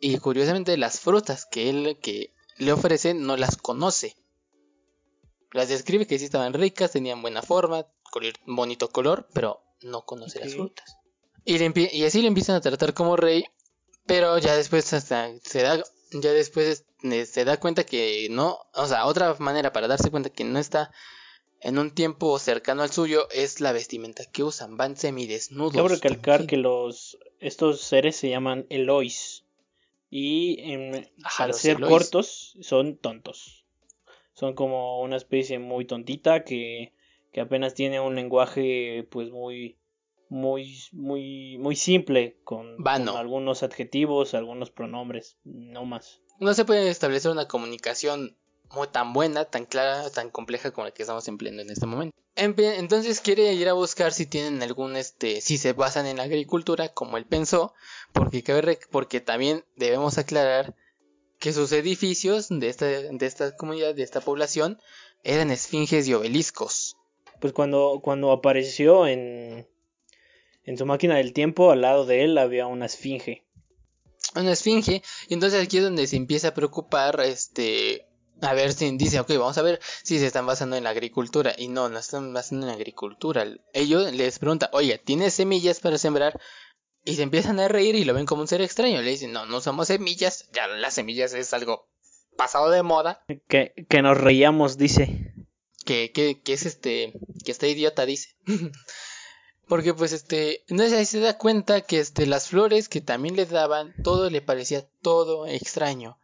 Y 0.00 0.18
curiosamente 0.18 0.76
las 0.76 0.98
frutas 0.98 1.46
que 1.46 1.70
él 1.70 1.96
que 2.02 2.34
le 2.58 2.72
ofrecen 2.72 3.22
no 3.24 3.36
las 3.36 3.56
conoce. 3.56 4.16
Las 5.52 5.68
describe 5.68 6.08
que 6.08 6.18
sí 6.18 6.24
estaban 6.24 6.54
ricas, 6.54 6.90
tenían 6.90 7.22
buena 7.22 7.40
forma, 7.40 7.86
bonito 8.46 8.88
color, 8.88 9.28
pero 9.32 9.62
no 9.80 10.04
conoce 10.04 10.40
las 10.40 10.54
frutas. 10.54 10.96
Y, 11.44 11.54
y 11.96 12.04
así 12.04 12.20
le 12.20 12.26
empiezan 12.26 12.56
a 12.56 12.60
tratar 12.60 12.94
como 12.94 13.16
rey, 13.16 13.44
pero 14.06 14.38
ya 14.38 14.56
después 14.56 14.92
hasta 14.92 15.30
se 15.44 15.62
da, 15.62 15.80
ya 16.10 16.32
después 16.32 16.84
se 17.26 17.44
da 17.44 17.58
cuenta 17.58 17.84
que 17.84 18.28
no, 18.30 18.58
o 18.74 18.86
sea, 18.86 19.06
otra 19.06 19.34
manera 19.38 19.72
para 19.72 19.88
darse 19.88 20.10
cuenta 20.10 20.30
que 20.30 20.44
no 20.44 20.58
está 20.58 20.90
en 21.60 21.78
un 21.78 21.90
tiempo 21.90 22.38
cercano 22.38 22.82
al 22.82 22.90
suyo 22.90 23.28
es 23.30 23.60
la 23.60 23.72
vestimenta 23.72 24.24
que 24.30 24.42
usan, 24.42 24.76
van 24.76 24.96
semidesnudos. 24.96 25.72
Quiero 25.72 25.88
recalcar 25.88 26.46
que 26.46 26.56
los 26.56 27.18
estos 27.40 27.80
seres 27.80 28.16
se 28.16 28.28
llaman 28.28 28.66
Elois 28.68 29.44
y 30.10 30.60
en, 30.60 31.10
para 31.38 31.52
ser 31.52 31.80
cortos 31.80 32.56
son 32.60 32.96
tontos. 32.96 33.64
Son 34.34 34.54
como 34.54 35.00
una 35.00 35.16
especie 35.16 35.58
muy 35.58 35.84
tontita 35.84 36.44
que, 36.44 36.92
que 37.32 37.40
apenas 37.40 37.74
tiene 37.74 38.00
un 38.00 38.14
lenguaje 38.14 39.06
pues 39.10 39.30
muy 39.30 39.76
muy 40.28 40.76
muy 40.92 41.58
muy 41.58 41.76
simple 41.76 42.36
con, 42.44 42.76
con 42.76 43.08
algunos 43.08 43.62
adjetivos, 43.62 44.34
algunos 44.34 44.70
pronombres, 44.70 45.38
no 45.44 45.84
más. 45.84 46.20
No 46.40 46.54
se 46.54 46.64
puede 46.64 46.88
establecer 46.90 47.30
una 47.30 47.48
comunicación 47.48 48.36
tan 48.92 49.12
buena, 49.12 49.44
tan 49.44 49.66
clara, 49.66 50.10
tan 50.10 50.30
compleja 50.30 50.72
como 50.72 50.86
la 50.86 50.90
que 50.92 51.02
estamos 51.02 51.28
empleando 51.28 51.62
en 51.62 51.70
este 51.70 51.86
momento. 51.86 52.16
Entonces 52.36 53.20
quiere 53.20 53.52
ir 53.52 53.68
a 53.68 53.74
buscar 53.74 54.12
si 54.12 54.26
tienen 54.26 54.62
algún 54.62 54.96
este, 54.96 55.40
si 55.40 55.56
se 55.56 55.72
basan 55.72 56.06
en 56.06 56.16
la 56.16 56.24
agricultura 56.24 56.88
como 56.88 57.16
él 57.16 57.26
pensó, 57.26 57.74
porque 58.12 58.42
porque 58.90 59.20
también 59.20 59.64
debemos 59.76 60.18
aclarar 60.18 60.74
que 61.38 61.52
sus 61.52 61.70
edificios 61.72 62.48
de 62.48 62.68
esta, 62.68 62.86
de 62.86 63.26
esta 63.26 63.56
comunidad, 63.56 63.94
de 63.94 64.02
esta 64.02 64.20
población, 64.20 64.78
eran 65.22 65.50
esfinges 65.50 66.08
y 66.08 66.14
obeliscos. 66.14 66.96
Pues 67.40 67.52
cuando, 67.52 68.00
cuando 68.02 68.32
apareció 68.32 69.06
en, 69.06 69.68
en 70.64 70.78
su 70.78 70.86
máquina 70.86 71.16
del 71.16 71.32
tiempo, 71.32 71.70
al 71.70 71.82
lado 71.82 72.06
de 72.06 72.24
él 72.24 72.38
había 72.38 72.66
una 72.66 72.86
esfinge. 72.86 73.44
Una 74.34 74.52
esfinge, 74.52 75.02
y 75.28 75.34
entonces 75.34 75.62
aquí 75.62 75.78
es 75.78 75.84
donde 75.84 76.06
se 76.06 76.16
empieza 76.16 76.48
a 76.48 76.54
preocupar, 76.54 77.20
este, 77.20 78.06
a 78.40 78.54
ver 78.54 78.72
si 78.72 78.90
dice, 78.96 79.20
ok, 79.20 79.30
vamos 79.30 79.58
a 79.58 79.62
ver 79.62 79.80
si 80.02 80.18
se 80.18 80.26
están 80.26 80.46
basando 80.46 80.76
en 80.76 80.84
la 80.84 80.90
agricultura. 80.90 81.54
Y 81.56 81.68
no, 81.68 81.88
no 81.88 81.98
están 81.98 82.32
basando 82.32 82.66
en 82.66 82.68
la 82.68 82.76
agricultura. 82.76 83.46
Ellos 83.72 84.12
les 84.12 84.38
preguntan, 84.38 84.70
oye, 84.72 84.98
¿tienes 84.98 85.34
semillas 85.34 85.80
para 85.80 85.98
sembrar? 85.98 86.40
Y 87.04 87.14
se 87.16 87.22
empiezan 87.22 87.60
a 87.60 87.68
reír 87.68 87.94
y 87.94 88.04
lo 88.04 88.14
ven 88.14 88.26
como 88.26 88.42
un 88.42 88.48
ser 88.48 88.60
extraño. 88.60 89.00
Le 89.02 89.10
dicen, 89.10 89.32
no, 89.32 89.46
no 89.46 89.60
somos 89.60 89.88
semillas. 89.88 90.48
Ya 90.52 90.66
las 90.66 90.94
semillas 90.94 91.34
es 91.34 91.52
algo 91.52 91.88
pasado 92.36 92.70
de 92.70 92.82
moda. 92.82 93.24
Que, 93.48 93.74
que 93.88 94.02
nos 94.02 94.18
reíamos, 94.18 94.78
dice. 94.78 95.34
Que, 95.84 96.12
que, 96.12 96.40
que 96.40 96.54
es 96.54 96.66
este, 96.66 97.12
que 97.44 97.52
está 97.52 97.66
idiota, 97.66 98.06
dice. 98.06 98.36
Porque 99.68 99.94
pues 99.94 100.12
este, 100.12 100.64
entonces 100.68 100.92
ahí 100.98 101.06
se 101.06 101.20
da 101.20 101.38
cuenta 101.38 101.80
que 101.80 101.98
este, 102.00 102.26
las 102.26 102.48
flores 102.48 102.88
que 102.88 103.00
también 103.00 103.36
le 103.36 103.46
daban, 103.46 103.94
todo 104.02 104.28
le 104.28 104.42
parecía 104.42 104.86
todo 105.00 105.46
extraño 105.46 106.18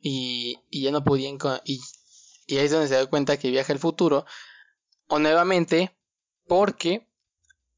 y, 0.00 0.60
y 0.70 0.82
ya 0.82 0.90
no 0.90 1.02
podían... 1.04 1.38
Y, 1.64 1.80
y 2.46 2.58
ahí 2.58 2.66
es 2.66 2.70
donde 2.70 2.88
se 2.88 2.94
da 2.94 3.06
cuenta 3.06 3.38
que 3.38 3.50
viaja 3.50 3.72
al 3.72 3.78
futuro. 3.78 4.26
O 5.08 5.18
nuevamente, 5.18 5.96
porque 6.46 7.08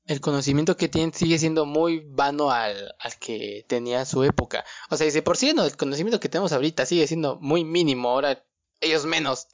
el 0.07 0.21
conocimiento 0.21 0.77
que 0.77 0.89
tiene 0.89 1.13
sigue 1.13 1.39
siendo 1.39 1.67
muy 1.67 2.01
vano 2.01 2.51
al, 2.51 2.95
al 2.99 3.19
que 3.19 3.65
tenía 3.69 4.05
su 4.05 4.23
época. 4.23 4.65
O 4.91 4.97
sea, 4.97 5.05
dice, 5.05 5.23
por 5.23 5.37
no, 5.55 5.65
el 5.65 5.77
conocimiento 5.77 6.21
que 6.21 6.29
tenemos 6.29 6.53
ahorita 6.53 6.87
sigue 6.87 7.07
siendo 7.07 7.39
muy 7.41 7.65
mínimo, 7.65 8.11
ahora 8.11 8.45
ellos 8.81 9.07
menos. 9.07 9.49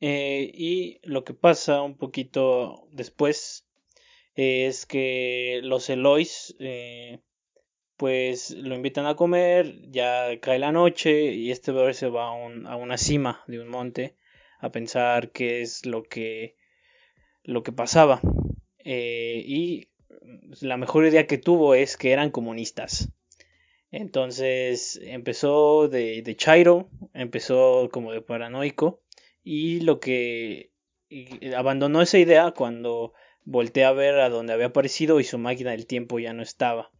Eh, 0.00 0.50
y 0.52 1.00
lo 1.02 1.24
que 1.24 1.34
pasa 1.34 1.82
un 1.82 1.96
poquito 1.96 2.86
después 2.92 3.65
es 4.36 4.86
que 4.86 5.60
los 5.62 5.88
Elois 5.88 6.54
eh, 6.60 7.20
pues 7.96 8.50
lo 8.50 8.74
invitan 8.74 9.06
a 9.06 9.16
comer, 9.16 9.90
ya 9.90 10.38
cae 10.40 10.58
la 10.58 10.72
noche 10.72 11.32
y 11.32 11.50
este 11.50 11.72
bebé 11.72 11.94
se 11.94 12.08
va 12.08 12.28
a, 12.28 12.76
una 12.76 12.98
cima 12.98 13.42
de 13.46 13.60
un 13.60 13.68
monte 13.68 14.16
a 14.60 14.70
pensar 14.70 15.32
qué 15.32 15.62
es 15.62 15.86
lo 15.86 16.02
que 16.02 16.56
lo 17.42 17.62
que 17.62 17.72
pasaba. 17.72 18.20
Eh, 18.78 19.42
y 19.46 19.88
la 20.60 20.76
mejor 20.76 21.06
idea 21.06 21.26
que 21.26 21.38
tuvo 21.38 21.74
es 21.74 21.96
que 21.96 22.12
eran 22.12 22.30
comunistas. 22.30 23.10
Entonces 23.90 25.00
empezó 25.02 25.88
de, 25.88 26.20
de 26.22 26.36
chairo 26.36 26.90
empezó 27.14 27.88
como 27.90 28.12
de 28.12 28.20
paranoico 28.20 29.00
y 29.42 29.80
lo 29.80 30.00
que 30.00 30.72
abandonó 31.56 32.02
esa 32.02 32.18
idea 32.18 32.50
cuando 32.50 33.14
volteé 33.46 33.86
a 33.86 33.92
ver 33.92 34.20
a 34.20 34.28
donde 34.28 34.52
había 34.52 34.66
aparecido 34.66 35.18
y 35.18 35.24
su 35.24 35.38
máquina 35.38 35.70
del 35.70 35.86
tiempo 35.86 36.18
ya 36.18 36.34
no 36.34 36.42
estaba 36.42 36.90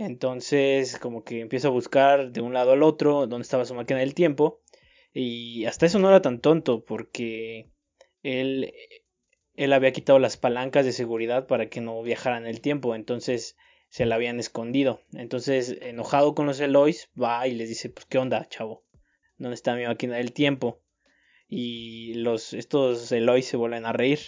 entonces, 0.00 0.98
como 0.98 1.24
que 1.24 1.40
empieza 1.40 1.68
a 1.68 1.72
buscar 1.72 2.32
de 2.32 2.40
un 2.40 2.54
lado 2.54 2.72
al 2.72 2.82
otro 2.82 3.26
dónde 3.26 3.42
estaba 3.42 3.66
su 3.66 3.74
máquina 3.74 4.00
del 4.00 4.14
tiempo. 4.14 4.62
Y 5.12 5.66
hasta 5.66 5.84
eso 5.84 5.98
no 5.98 6.08
era 6.08 6.22
tan 6.22 6.40
tonto, 6.40 6.84
porque 6.86 7.68
él, 8.22 8.72
él 9.56 9.72
había 9.74 9.92
quitado 9.92 10.18
las 10.18 10.38
palancas 10.38 10.86
de 10.86 10.92
seguridad 10.92 11.46
para 11.46 11.68
que 11.68 11.82
no 11.82 12.02
viajaran 12.02 12.46
el 12.46 12.62
tiempo. 12.62 12.94
Entonces 12.94 13.58
se 13.90 14.06
la 14.06 14.14
habían 14.14 14.40
escondido. 14.40 15.02
Entonces, 15.12 15.76
enojado 15.82 16.34
con 16.34 16.46
los 16.46 16.60
Elois, 16.60 17.10
va 17.20 17.46
y 17.46 17.54
les 17.54 17.68
dice: 17.68 17.90
Pues, 17.90 18.06
¿qué 18.06 18.16
onda, 18.16 18.48
chavo? 18.48 18.84
¿Dónde 19.36 19.54
está 19.54 19.74
mi 19.76 19.84
máquina 19.84 20.16
del 20.16 20.32
tiempo? 20.32 20.80
Y 21.46 22.14
los, 22.14 22.54
estos 22.54 23.12
Elois 23.12 23.44
se 23.46 23.58
vuelven 23.58 23.84
a 23.84 23.92
reír. 23.92 24.20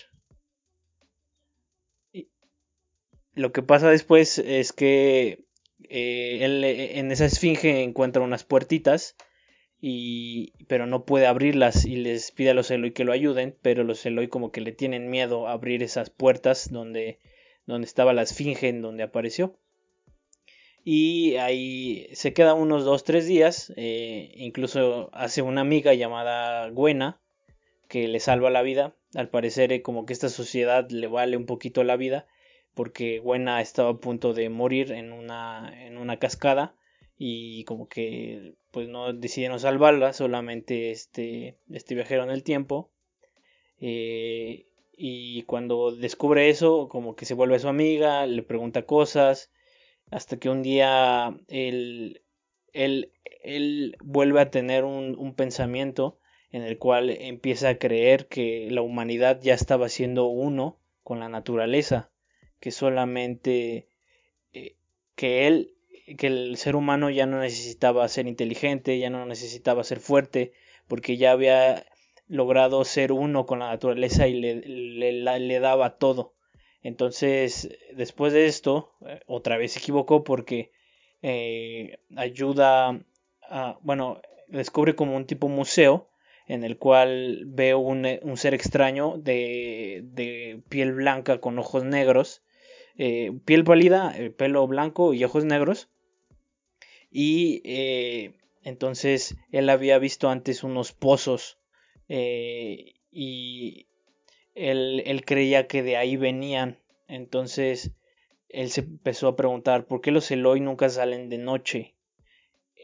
Y 2.13 2.29
lo 3.35 3.53
que 3.53 3.63
pasa 3.63 3.91
después 3.91 4.39
es 4.39 4.73
que 4.73 5.45
eh, 5.89 6.39
él 6.43 6.65
eh, 6.65 6.99
en 6.99 7.11
esa 7.11 7.25
esfinge 7.25 7.83
encuentra 7.83 8.23
unas 8.23 8.45
puertitas 8.45 9.17
y 9.81 10.53
pero 10.69 10.87
no 10.87 11.05
puede 11.05 11.27
abrirlas 11.27 11.85
y 11.85 11.97
les 11.97 12.31
pide 12.31 12.51
a 12.51 12.55
los 12.55 12.71
Eloy 12.71 12.93
que 12.93 13.05
lo 13.05 13.13
ayuden, 13.13 13.57
pero 13.63 13.85
los 13.85 14.05
Eloy 14.07 14.29
como 14.29 14.53
que 14.53 14.61
le 14.61 14.73
tienen 14.73 15.11
miedo 15.11 15.49
a 15.49 15.53
abrir 15.53 15.83
esas 15.83 16.11
puertas 16.11 16.71
donde 16.71 17.19
donde 17.67 17.87
estaba 17.87 18.13
la 18.13 18.23
esfinge 18.23 18.69
en 18.69 18.83
donde 18.83 19.03
apareció. 19.03 19.57
Y 20.85 21.37
ahí 21.37 22.09
se 22.13 22.33
queda 22.33 22.55
unos 22.55 22.85
dos 22.85 23.05
tres 23.05 23.27
días 23.27 23.73
eh, 23.77 24.33
incluso 24.37 25.11
hace 25.13 25.41
una 25.41 25.61
amiga 25.61 25.95
llamada 25.95 26.69
Gwena 26.71 27.21
que 27.89 28.09
le 28.09 28.21
salva 28.21 28.51
la 28.51 28.63
vida. 28.63 28.95
Al 29.15 29.29
parecer 29.29 29.83
como 29.83 30.07
que 30.07 30.13
esta 30.13 30.29
sociedad 30.29 30.89
le 30.91 31.07
vale 31.07 31.37
un 31.37 31.47
poquito 31.47 31.85
la 31.85 31.97
vida 31.97 32.27
porque 32.75 33.21
Buena 33.21 33.61
estaba 33.61 33.91
a 33.91 33.97
punto 33.99 34.33
de 34.35 34.49
morir 34.49 34.93
en 34.93 35.13
una, 35.13 35.73
en 35.87 35.99
una 35.99 36.19
cascada 36.19 36.75
y 37.19 37.65
como 37.65 37.89
que 37.89 38.55
pues 38.71 38.89
no 38.89 39.13
decidieron 39.13 39.61
salvarla, 39.61 40.13
solamente 40.13 40.91
este, 40.91 41.59
este 41.71 41.95
viajero 41.95 42.25
en 42.25 42.31
el 42.31 42.43
tiempo. 42.43 42.91
Eh, 43.81 44.67
y 44.97 45.43
cuando 45.43 45.95
descubre 45.95 46.49
eso, 46.49 46.89
como 46.89 47.15
que 47.17 47.27
se 47.27 47.35
vuelve 47.35 47.59
su 47.59 47.69
amiga, 47.69 48.27
le 48.27 48.43
pregunta 48.43 48.87
cosas, 48.87 49.51
hasta 50.11 50.39
que 50.39 50.49
un 50.49 50.63
día 50.63 51.37
él, 51.49 52.23
él, 52.73 53.13
él 53.43 53.97
vuelve 54.03 54.41
a 54.41 54.51
tener 54.51 54.85
un, 54.85 55.17
un 55.19 55.35
pensamiento 55.35 56.19
en 56.51 56.63
el 56.63 56.79
cual 56.79 57.11
empieza 57.11 57.71
a 57.71 57.79
creer 57.79 58.29
que 58.29 58.69
la 58.71 58.83
humanidad 58.83 59.41
ya 59.43 59.55
estaba 59.55 59.89
siendo 59.89 60.27
uno 60.27 60.79
con 61.03 61.21
la 61.21 61.29
naturaleza 61.29 62.12
que 62.63 62.71
solamente 62.71 63.89
eh, 64.53 64.77
que 65.17 65.49
él, 65.49 65.75
que 66.17 66.29
el 66.29 66.57
ser 66.57 66.77
humano 66.77 67.11
ya 67.11 67.27
no 67.27 67.41
necesitaba 67.41 68.07
ser 68.07 68.29
inteligente, 68.29 69.01
ya 69.01 69.11
no 69.11 69.27
necesitaba 69.27 69.83
ser 69.83 69.99
fuerte, 69.99 70.53
porque 70.87 71.17
ya 71.17 71.33
había 71.33 71.85
logrado 72.29 72.85
ser 72.85 73.11
uno 73.11 73.47
con 73.47 73.59
la 73.59 73.67
naturaleza 73.67 74.29
y 74.29 74.41
le, 74.41 74.55
le, 74.63 75.41
le 75.41 75.61
daba 75.61 75.99
todo. 75.99 76.35
Entonces, 76.85 77.69
después 77.97 78.33
de 78.33 78.47
esto, 78.47 78.93
eh, 79.09 79.21
otra 79.27 79.57
vez 79.57 79.73
se 79.73 79.81
equivocó 79.81 80.23
porque 80.23 80.71
eh, 81.21 81.99
ayuda 82.15 83.01
a, 83.43 83.79
bueno, 83.83 84.23
descubre 84.47 84.95
como 84.95 85.17
un 85.17 85.27
tipo 85.27 85.49
museo 85.49 86.09
en 86.47 86.63
el 86.63 86.79
cual 86.79 87.43
ve 87.47 87.75
un, 87.75 88.07
un 88.23 88.37
ser 88.37 88.55
extraño 88.55 89.17
de, 89.19 90.03
de, 90.05 90.63
piel 90.69 90.93
blanca 90.93 91.41
con 91.41 91.59
ojos 91.59 91.83
negros 91.83 92.43
eh, 92.99 93.33
piel 93.45 93.65
pálida, 93.65 94.15
eh, 94.17 94.31
pelo 94.31 94.67
blanco 94.67 95.15
y 95.15 95.25
ojos 95.25 95.45
negros. 95.45 95.89
Y 97.11 97.61
eh, 97.65 98.35
entonces 98.63 99.37
él 99.51 99.69
había 99.69 99.99
visto 99.99 100.29
antes 100.29 100.65
unos 100.65 100.93
pozos 100.93 101.59
y 102.09 103.87
él, 104.55 105.03
él 105.07 105.25
creía 105.25 105.67
que 105.67 105.83
de 105.83 105.97
ahí 105.97 106.17
venían. 106.17 106.79
Entonces 107.09 107.93
él 108.49 108.71
se 108.71 108.83
empezó 108.83 109.29
a 109.29 109.37
preguntar 109.37 109.87
por 109.87 110.01
qué 110.01 110.11
los 110.11 110.31
Eloy 110.31 110.61
nunca 110.61 110.89
salen 110.89 111.29
de 111.29 111.39
noche. 111.39 111.95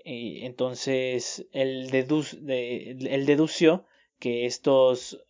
Y 0.05 0.47
entonces 0.47 1.47
él, 1.53 1.91
él 1.93 3.27
dedució 3.27 3.85
que 4.19 4.47
estos 4.47 5.23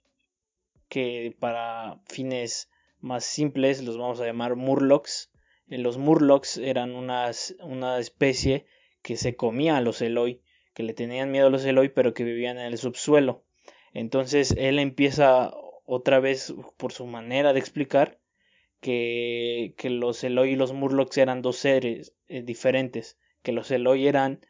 que 0.88 1.36
para 1.38 2.00
fines 2.06 2.70
más 3.00 3.24
simples 3.24 3.82
los 3.82 3.96
vamos 3.96 4.20
a 4.20 4.26
llamar 4.26 4.56
Murlocs. 4.56 5.30
Eh, 5.68 5.78
los 5.78 5.98
Murlocs 5.98 6.58
eran 6.58 6.94
una 6.94 7.98
especie 7.98 8.66
que 9.02 9.16
se 9.16 9.36
comía 9.36 9.76
a 9.76 9.80
los 9.80 10.02
Eloy, 10.02 10.42
que 10.74 10.82
le 10.82 10.94
tenían 10.94 11.30
miedo 11.30 11.46
a 11.46 11.50
los 11.50 11.64
Eloy, 11.64 11.88
pero 11.88 12.14
que 12.14 12.24
vivían 12.24 12.58
en 12.58 12.66
el 12.66 12.78
subsuelo. 12.78 13.44
Entonces 13.92 14.54
él 14.56 14.78
empieza 14.78 15.52
otra 15.84 16.20
vez 16.20 16.54
por 16.76 16.92
su 16.92 17.06
manera 17.06 17.52
de 17.52 17.60
explicar 17.60 18.20
que, 18.80 19.74
que 19.76 19.90
los 19.90 20.22
Eloy 20.22 20.50
y 20.50 20.56
los 20.56 20.72
Murlocs 20.72 21.18
eran 21.18 21.42
dos 21.42 21.56
seres 21.56 22.14
eh, 22.28 22.42
diferentes, 22.42 23.18
que 23.42 23.52
los 23.52 23.70
Eloy 23.70 24.06
eran 24.06 24.40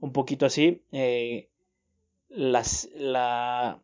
un 0.00 0.12
poquito 0.12 0.46
así, 0.46 0.82
eh, 0.92 1.50
las, 2.28 2.88
la, 2.94 3.82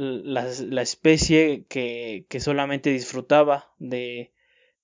la, 0.00 0.80
especie 0.82 1.66
que, 1.68 2.24
que, 2.30 2.40
solamente 2.40 2.90
disfrutaba 2.90 3.70
de, 3.78 4.32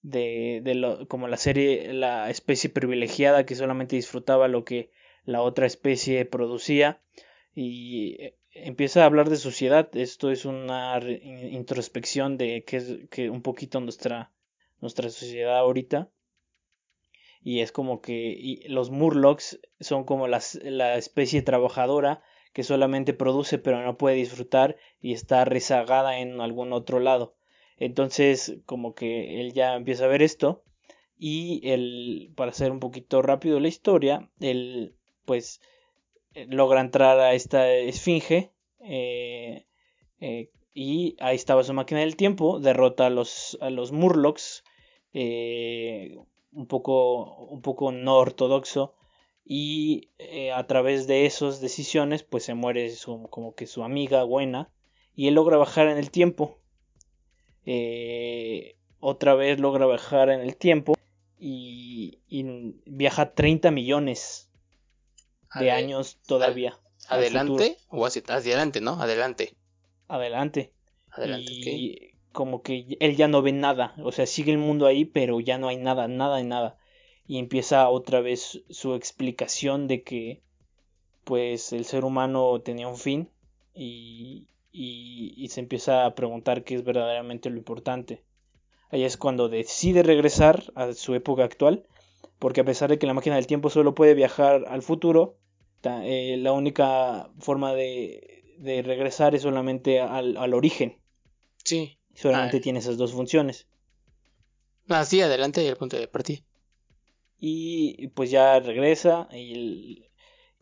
de, 0.02 1.06
como 1.08 1.26
la 1.26 1.38
serie, 1.38 1.94
la 1.94 2.28
especie 2.28 2.68
privilegiada 2.68 3.46
que 3.46 3.54
solamente 3.54 3.96
disfrutaba 3.96 4.46
lo 4.46 4.64
que 4.66 4.90
la 5.24 5.40
otra 5.40 5.64
especie 5.64 6.26
producía 6.26 7.00
y 7.54 8.16
eh, 8.20 8.36
empieza 8.50 9.02
a 9.02 9.06
hablar 9.06 9.30
de 9.30 9.36
sociedad. 9.36 9.88
Esto 9.96 10.30
es 10.30 10.44
una 10.44 11.00
introspección 11.24 12.36
de 12.36 12.64
que 12.64 12.76
es 12.76 12.96
que 13.10 13.30
un 13.30 13.40
poquito 13.40 13.80
nuestra, 13.80 14.32
nuestra 14.82 15.08
sociedad 15.08 15.56
ahorita. 15.56 16.10
Y 17.42 17.60
es 17.60 17.72
como 17.72 18.02
que 18.02 18.64
los 18.68 18.90
Murlocs 18.90 19.60
son 19.80 20.04
como 20.04 20.28
las, 20.28 20.56
la 20.62 20.96
especie 20.96 21.40
trabajadora 21.40 22.22
que 22.56 22.62
solamente 22.62 23.12
produce 23.12 23.58
pero 23.58 23.82
no 23.84 23.98
puede 23.98 24.16
disfrutar 24.16 24.78
y 24.98 25.12
está 25.12 25.44
rezagada 25.44 26.20
en 26.20 26.40
algún 26.40 26.72
otro 26.72 27.00
lado. 27.00 27.34
Entonces, 27.76 28.56
como 28.64 28.94
que 28.94 29.42
él 29.42 29.52
ya 29.52 29.74
empieza 29.74 30.06
a 30.06 30.08
ver 30.08 30.22
esto 30.22 30.64
y 31.18 31.60
él, 31.70 32.32
para 32.34 32.52
hacer 32.52 32.72
un 32.72 32.80
poquito 32.80 33.20
rápido 33.20 33.60
la 33.60 33.68
historia, 33.68 34.30
él 34.40 34.94
pues 35.26 35.60
eh, 36.32 36.46
logra 36.48 36.80
entrar 36.80 37.20
a 37.20 37.34
esta 37.34 37.70
esfinge 37.70 38.52
eh, 38.80 39.66
eh, 40.20 40.50
y 40.72 41.14
ahí 41.20 41.36
estaba 41.36 41.62
su 41.62 41.74
máquina 41.74 42.00
del 42.00 42.16
tiempo, 42.16 42.58
derrota 42.58 43.04
a 43.04 43.10
los, 43.10 43.58
a 43.60 43.68
los 43.68 43.92
Murlocs, 43.92 44.64
un, 45.12 46.66
poco, 46.66 47.36
un 47.48 47.60
poco 47.60 47.92
no 47.92 48.16
ortodoxo, 48.16 48.94
y 49.48 50.10
eh, 50.18 50.50
a 50.50 50.66
través 50.66 51.06
de 51.06 51.24
esas 51.24 51.60
decisiones 51.60 52.24
pues 52.24 52.42
se 52.42 52.54
muere 52.54 52.90
su, 52.90 53.28
como 53.30 53.54
que 53.54 53.68
su 53.68 53.84
amiga 53.84 54.24
buena 54.24 54.72
y 55.14 55.28
él 55.28 55.34
logra 55.34 55.56
bajar 55.56 55.86
en 55.86 55.98
el 55.98 56.10
tiempo. 56.10 56.58
Eh, 57.64 58.76
otra 58.98 59.34
vez 59.34 59.60
logra 59.60 59.86
bajar 59.86 60.30
en 60.30 60.40
el 60.40 60.56
tiempo 60.56 60.94
y, 61.38 62.18
viaja 62.86 63.34
30 63.34 63.70
millones 63.70 64.50
de 65.54 65.70
años 65.70 66.18
todavía 66.26 66.78
adelante 67.08 67.78
o 67.88 68.04
hacia 68.04 68.22
adelante 68.28 68.80
no 68.80 69.00
adelante. 69.00 69.54
Adelante. 70.08 70.72
Adelante 71.10 71.52
y 71.52 72.14
como 72.32 72.62
que 72.62 72.96
él 73.00 73.16
ya 73.16 73.28
no 73.28 73.42
ve 73.42 73.52
nada 73.52 73.94
o 74.02 74.12
sea 74.12 74.26
sigue 74.26 74.52
el 74.52 74.58
mundo 74.58 74.86
ahí 74.86 75.04
pero 75.04 75.40
ya 75.40 75.56
no 75.56 75.68
hay 75.68 75.76
nada 75.76 76.08
nada 76.08 76.36
de 76.36 76.44
nada 76.44 76.78
y 77.26 77.38
empieza 77.38 77.88
otra 77.88 78.20
vez 78.20 78.62
su 78.70 78.94
explicación 78.94 79.88
de 79.88 80.02
que 80.02 80.42
pues 81.24 81.72
el 81.72 81.84
ser 81.84 82.04
humano 82.04 82.60
tenía 82.60 82.86
un 82.86 82.96
fin 82.96 83.28
y, 83.74 84.46
y, 84.72 85.48
se 85.48 85.60
empieza 85.60 86.06
a 86.06 86.14
preguntar 86.14 86.62
qué 86.62 86.76
es 86.76 86.84
verdaderamente 86.84 87.50
lo 87.50 87.56
importante. 87.56 88.22
Ahí 88.90 89.04
es 89.04 89.16
cuando 89.16 89.48
decide 89.48 90.02
regresar 90.02 90.72
a 90.76 90.92
su 90.92 91.14
época 91.14 91.44
actual, 91.44 91.84
porque 92.38 92.60
a 92.60 92.64
pesar 92.64 92.90
de 92.90 92.98
que 92.98 93.06
la 93.06 93.14
máquina 93.14 93.36
del 93.36 93.48
tiempo 93.48 93.70
solo 93.70 93.94
puede 93.94 94.14
viajar 94.14 94.64
al 94.68 94.82
futuro, 94.82 95.36
eh, 95.82 96.36
la 96.38 96.52
única 96.52 97.30
forma 97.38 97.74
de, 97.74 98.56
de 98.58 98.82
regresar 98.82 99.34
es 99.34 99.42
solamente 99.42 100.00
al, 100.00 100.36
al 100.36 100.54
origen. 100.54 100.96
Sí. 101.64 101.98
Solamente 102.14 102.58
ah. 102.58 102.60
tiene 102.60 102.78
esas 102.78 102.96
dos 102.96 103.12
funciones. 103.12 103.66
Ah, 104.88 105.04
sí, 105.04 105.20
adelante 105.20 105.64
y 105.64 105.66
el 105.66 105.76
punto 105.76 105.96
de 105.96 106.06
partida 106.06 106.40
y 107.38 108.08
pues 108.08 108.30
ya 108.30 108.58
regresa 108.60 109.28
y 109.32 110.06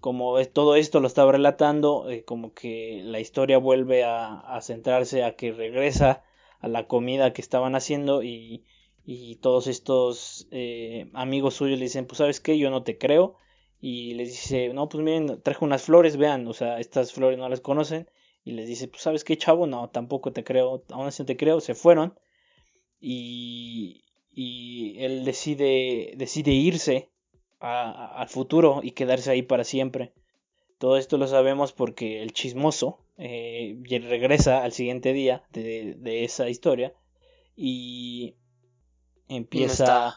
como 0.04 0.36
todo 0.48 0.76
esto 0.76 1.00
lo 1.00 1.06
estaba 1.06 1.32
relatando, 1.32 2.10
eh, 2.10 2.24
como 2.24 2.52
que 2.52 3.00
la 3.04 3.20
historia 3.20 3.56
vuelve 3.56 4.04
a, 4.04 4.58
centrarse 4.60 5.24
a 5.24 5.34
que 5.34 5.50
regresa 5.52 6.22
a 6.60 6.68
la 6.68 6.86
comida 6.86 7.32
que 7.32 7.40
estaban 7.40 7.74
haciendo 7.74 8.22
y, 8.22 8.64
y 9.06 9.36
todos 9.36 9.66
estos 9.66 10.46
eh, 10.50 11.10
amigos 11.14 11.54
suyos 11.54 11.78
le 11.78 11.86
dicen, 11.86 12.06
pues 12.06 12.18
sabes 12.18 12.40
qué, 12.40 12.58
yo 12.58 12.68
no 12.68 12.82
te 12.82 12.98
creo 12.98 13.38
y 13.80 14.12
les 14.12 14.28
dice, 14.28 14.68
no, 14.74 14.90
pues 14.90 15.02
miren, 15.02 15.40
traje 15.42 15.64
unas 15.64 15.84
flores, 15.84 16.18
vean, 16.18 16.46
o 16.48 16.52
sea, 16.52 16.80
estas 16.80 17.12
flores 17.12 17.38
no 17.38 17.48
las 17.48 17.62
conocen 17.62 18.06
y 18.44 18.52
les 18.52 18.68
dice, 18.68 18.88
pues 18.88 19.00
sabes 19.00 19.24
qué, 19.24 19.38
chavo, 19.38 19.66
no, 19.66 19.88
tampoco 19.88 20.32
te 20.32 20.44
creo, 20.44 20.84
aún 20.90 21.06
así 21.06 21.22
no 21.22 21.26
te 21.26 21.38
creo, 21.38 21.60
se 21.60 21.74
fueron 21.74 22.18
y, 23.00 24.03
y 24.34 24.96
él 24.98 25.24
decide, 25.24 26.14
decide 26.16 26.50
irse 26.50 27.10
al 27.60 28.28
futuro 28.28 28.80
y 28.82 28.90
quedarse 28.90 29.30
ahí 29.30 29.42
para 29.42 29.64
siempre. 29.64 30.12
Todo 30.78 30.96
esto 30.98 31.16
lo 31.16 31.28
sabemos 31.28 31.72
porque 31.72 32.20
el 32.22 32.32
chismoso 32.32 32.98
eh, 33.16 33.78
regresa 33.88 34.64
al 34.64 34.72
siguiente 34.72 35.12
día 35.12 35.44
de, 35.50 35.94
de 35.96 36.24
esa 36.24 36.48
historia 36.50 36.92
y 37.56 38.34
empieza 39.28 40.16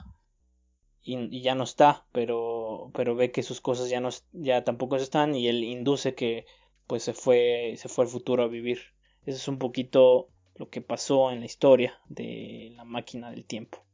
y, 1.03 1.41
ya 1.41 1.55
no 1.55 1.63
está, 1.63 2.05
pero, 2.11 2.91
pero 2.93 3.15
ve 3.15 3.31
que 3.31 3.43
sus 3.43 3.61
cosas 3.61 3.89
ya 3.89 4.01
no 4.01 4.09
ya 4.33 4.63
tampoco 4.65 4.97
están 4.97 5.35
y 5.35 5.47
él 5.47 5.63
induce 5.63 6.15
que 6.15 6.45
pues 6.85 7.03
se 7.03 7.13
fue 7.13 7.75
se 7.77 7.87
fue 7.87 8.05
al 8.05 8.09
futuro 8.09 8.43
a 8.43 8.47
vivir. 8.47 8.79
Eso 9.25 9.37
es 9.37 9.47
un 9.47 9.59
poquito 9.59 10.29
lo 10.55 10.69
que 10.69 10.81
pasó 10.81 11.31
en 11.31 11.41
la 11.41 11.45
historia 11.45 11.99
de 12.09 12.73
la 12.75 12.83
máquina 12.83 13.31
del 13.31 13.45
tiempo. 13.45 13.86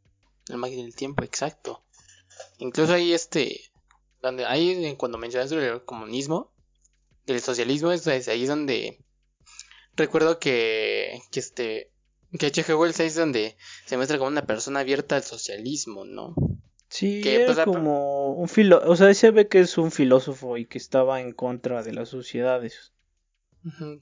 La 0.47 0.57
máquina 0.57 0.83
del 0.83 0.95
tiempo, 0.95 1.23
exacto. 1.23 1.83
Incluso 2.57 2.93
ahí 2.93 3.13
este, 3.13 3.71
donde 4.21 4.45
ahí 4.45 4.95
cuando 4.97 5.17
mencionas 5.17 5.51
el 5.51 5.83
comunismo, 5.85 6.51
el 7.27 7.41
socialismo, 7.41 7.91
es, 7.91 8.07
ahí 8.07 8.43
es 8.43 8.49
donde 8.49 8.99
recuerdo 9.95 10.39
que, 10.39 11.21
que 11.31 11.39
este, 11.39 11.91
que 12.37 12.47
H.G. 12.47 12.77
Wells 12.77 12.99
es 12.99 13.15
donde 13.15 13.55
se 13.85 13.97
muestra 13.97 14.17
como 14.17 14.29
una 14.29 14.45
persona 14.45 14.79
abierta 14.79 15.15
al 15.15 15.23
socialismo, 15.23 16.05
¿no? 16.05 16.35
Sí, 16.89 17.21
que, 17.21 17.45
pues, 17.45 17.57
como 17.65 18.33
un 18.33 18.47
filo, 18.47 18.81
o 18.85 18.95
sea, 18.95 19.13
se 19.13 19.31
ve 19.31 19.47
que 19.47 19.61
es 19.61 19.77
un 19.77 19.91
filósofo 19.91 20.57
y 20.57 20.65
que 20.65 20.77
estaba 20.77 21.21
en 21.21 21.33
contra 21.33 21.81
de 21.81 21.93
las 21.93 22.09
sociedades. 22.09 22.93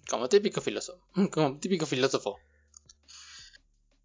Como 0.09 0.27
típico 0.27 0.59
filósofo, 0.59 1.01
como 1.31 1.57
típico 1.57 1.85
filósofo. 1.85 2.37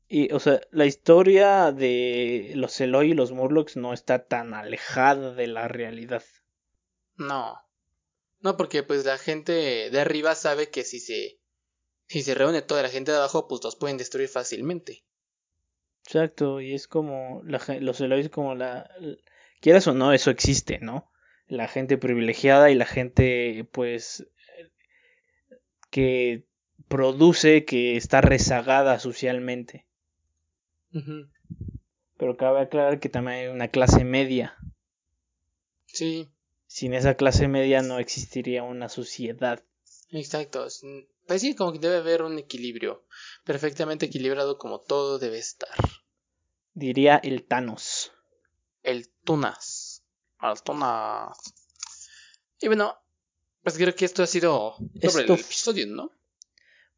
Y, 0.08 0.32
o 0.32 0.38
sea, 0.38 0.60
la 0.70 0.86
historia 0.86 1.72
de 1.72 2.52
los 2.54 2.80
Eloy 2.80 3.10
y 3.10 3.14
los 3.14 3.32
Murlocs 3.32 3.76
no 3.76 3.92
está 3.92 4.26
tan 4.26 4.54
alejada 4.54 5.34
de 5.34 5.48
la 5.48 5.66
realidad. 5.68 6.22
No. 7.16 7.58
No, 8.40 8.56
porque 8.56 8.82
pues 8.82 9.04
la 9.04 9.18
gente 9.18 9.90
de 9.90 10.00
arriba 10.00 10.34
sabe 10.34 10.70
que 10.70 10.84
si 10.84 11.00
se 11.00 11.40
si 12.08 12.22
se 12.22 12.34
reúne 12.34 12.62
toda 12.62 12.82
la 12.82 12.88
gente 12.88 13.10
de 13.10 13.18
abajo, 13.18 13.48
pues 13.48 13.62
los 13.64 13.76
pueden 13.76 13.96
destruir 13.96 14.28
fácilmente. 14.28 15.04
Exacto, 16.04 16.60
y 16.60 16.74
es 16.74 16.86
como 16.86 17.42
la, 17.44 17.60
los 17.80 18.00
Eloy 18.00 18.28
como 18.28 18.54
la 18.54 18.88
quieras 19.60 19.88
o 19.88 19.94
no, 19.94 20.12
eso 20.12 20.30
existe, 20.30 20.78
¿no? 20.78 21.10
La 21.48 21.66
gente 21.66 21.98
privilegiada 21.98 22.70
y 22.70 22.76
la 22.76 22.86
gente 22.86 23.68
pues 23.72 24.26
que 25.90 26.46
produce 26.88 27.64
que 27.64 27.96
está 27.96 28.20
rezagada 28.20 29.00
socialmente. 29.00 29.85
Pero 32.16 32.36
cabe 32.36 32.60
aclarar 32.60 33.00
que 33.00 33.08
también 33.08 33.38
hay 33.38 33.46
una 33.48 33.68
clase 33.68 34.04
media. 34.04 34.56
Sí. 35.86 36.28
Sin 36.66 36.94
esa 36.94 37.14
clase 37.14 37.48
media 37.48 37.82
no 37.82 37.98
existiría 37.98 38.62
una 38.62 38.88
sociedad. 38.88 39.62
Exacto. 40.10 40.66
Pues 41.26 41.40
sí, 41.40 41.54
como 41.54 41.72
que 41.72 41.78
debe 41.78 41.96
haber 41.96 42.22
un 42.22 42.38
equilibrio. 42.38 43.04
Perfectamente 43.44 44.06
equilibrado 44.06 44.58
como 44.58 44.80
todo 44.80 45.18
debe 45.18 45.38
estar. 45.38 45.68
Diría 46.74 47.16
el 47.16 47.44
Thanos. 47.44 48.12
El 48.82 49.08
Tunas. 49.24 50.04
El 50.40 50.62
Tunas. 50.62 51.36
Y 52.60 52.68
bueno, 52.68 52.96
pues 53.62 53.76
creo 53.76 53.94
que 53.94 54.04
esto 54.04 54.22
ha 54.22 54.26
sido 54.26 54.76
sobre 55.02 55.24
el 55.24 55.30
episodio, 55.32 55.86
¿no? 55.86 56.10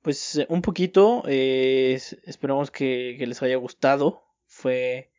Pues 0.02 0.36
eh, 0.36 0.46
un 0.48 0.62
poquito, 0.62 1.22
eh, 1.26 2.00
esperamos 2.24 2.70
que, 2.70 3.16
les 3.18 3.42
haya 3.42 3.56
gustado. 3.56 4.22
Fue, 4.46 5.10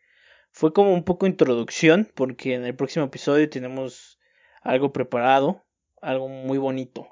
fue 0.51 0.73
como 0.73 0.93
un 0.93 1.03
poco 1.03 1.27
introducción, 1.27 2.11
porque 2.15 2.55
en 2.55 2.65
el 2.65 2.75
próximo 2.75 3.05
episodio 3.05 3.49
tenemos 3.49 4.19
algo 4.61 4.91
preparado, 4.91 5.63
algo 6.01 6.27
muy 6.27 6.57
bonito. 6.57 7.07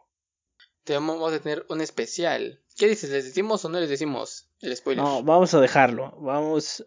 vamos 0.87 1.33
a 1.33 1.39
tener 1.39 1.65
un 1.69 1.81
especial. 1.81 2.61
¿Qué 2.77 2.87
dices? 2.87 3.09
¿Les 3.09 3.25
decimos 3.25 3.65
o 3.65 3.69
no 3.69 3.79
les 3.79 3.89
decimos 3.89 4.49
el 4.61 4.75
spoiler? 4.75 5.03
No, 5.03 5.23
vamos 5.23 5.53
a 5.53 5.59
dejarlo. 5.59 6.15
Vamos. 6.19 6.85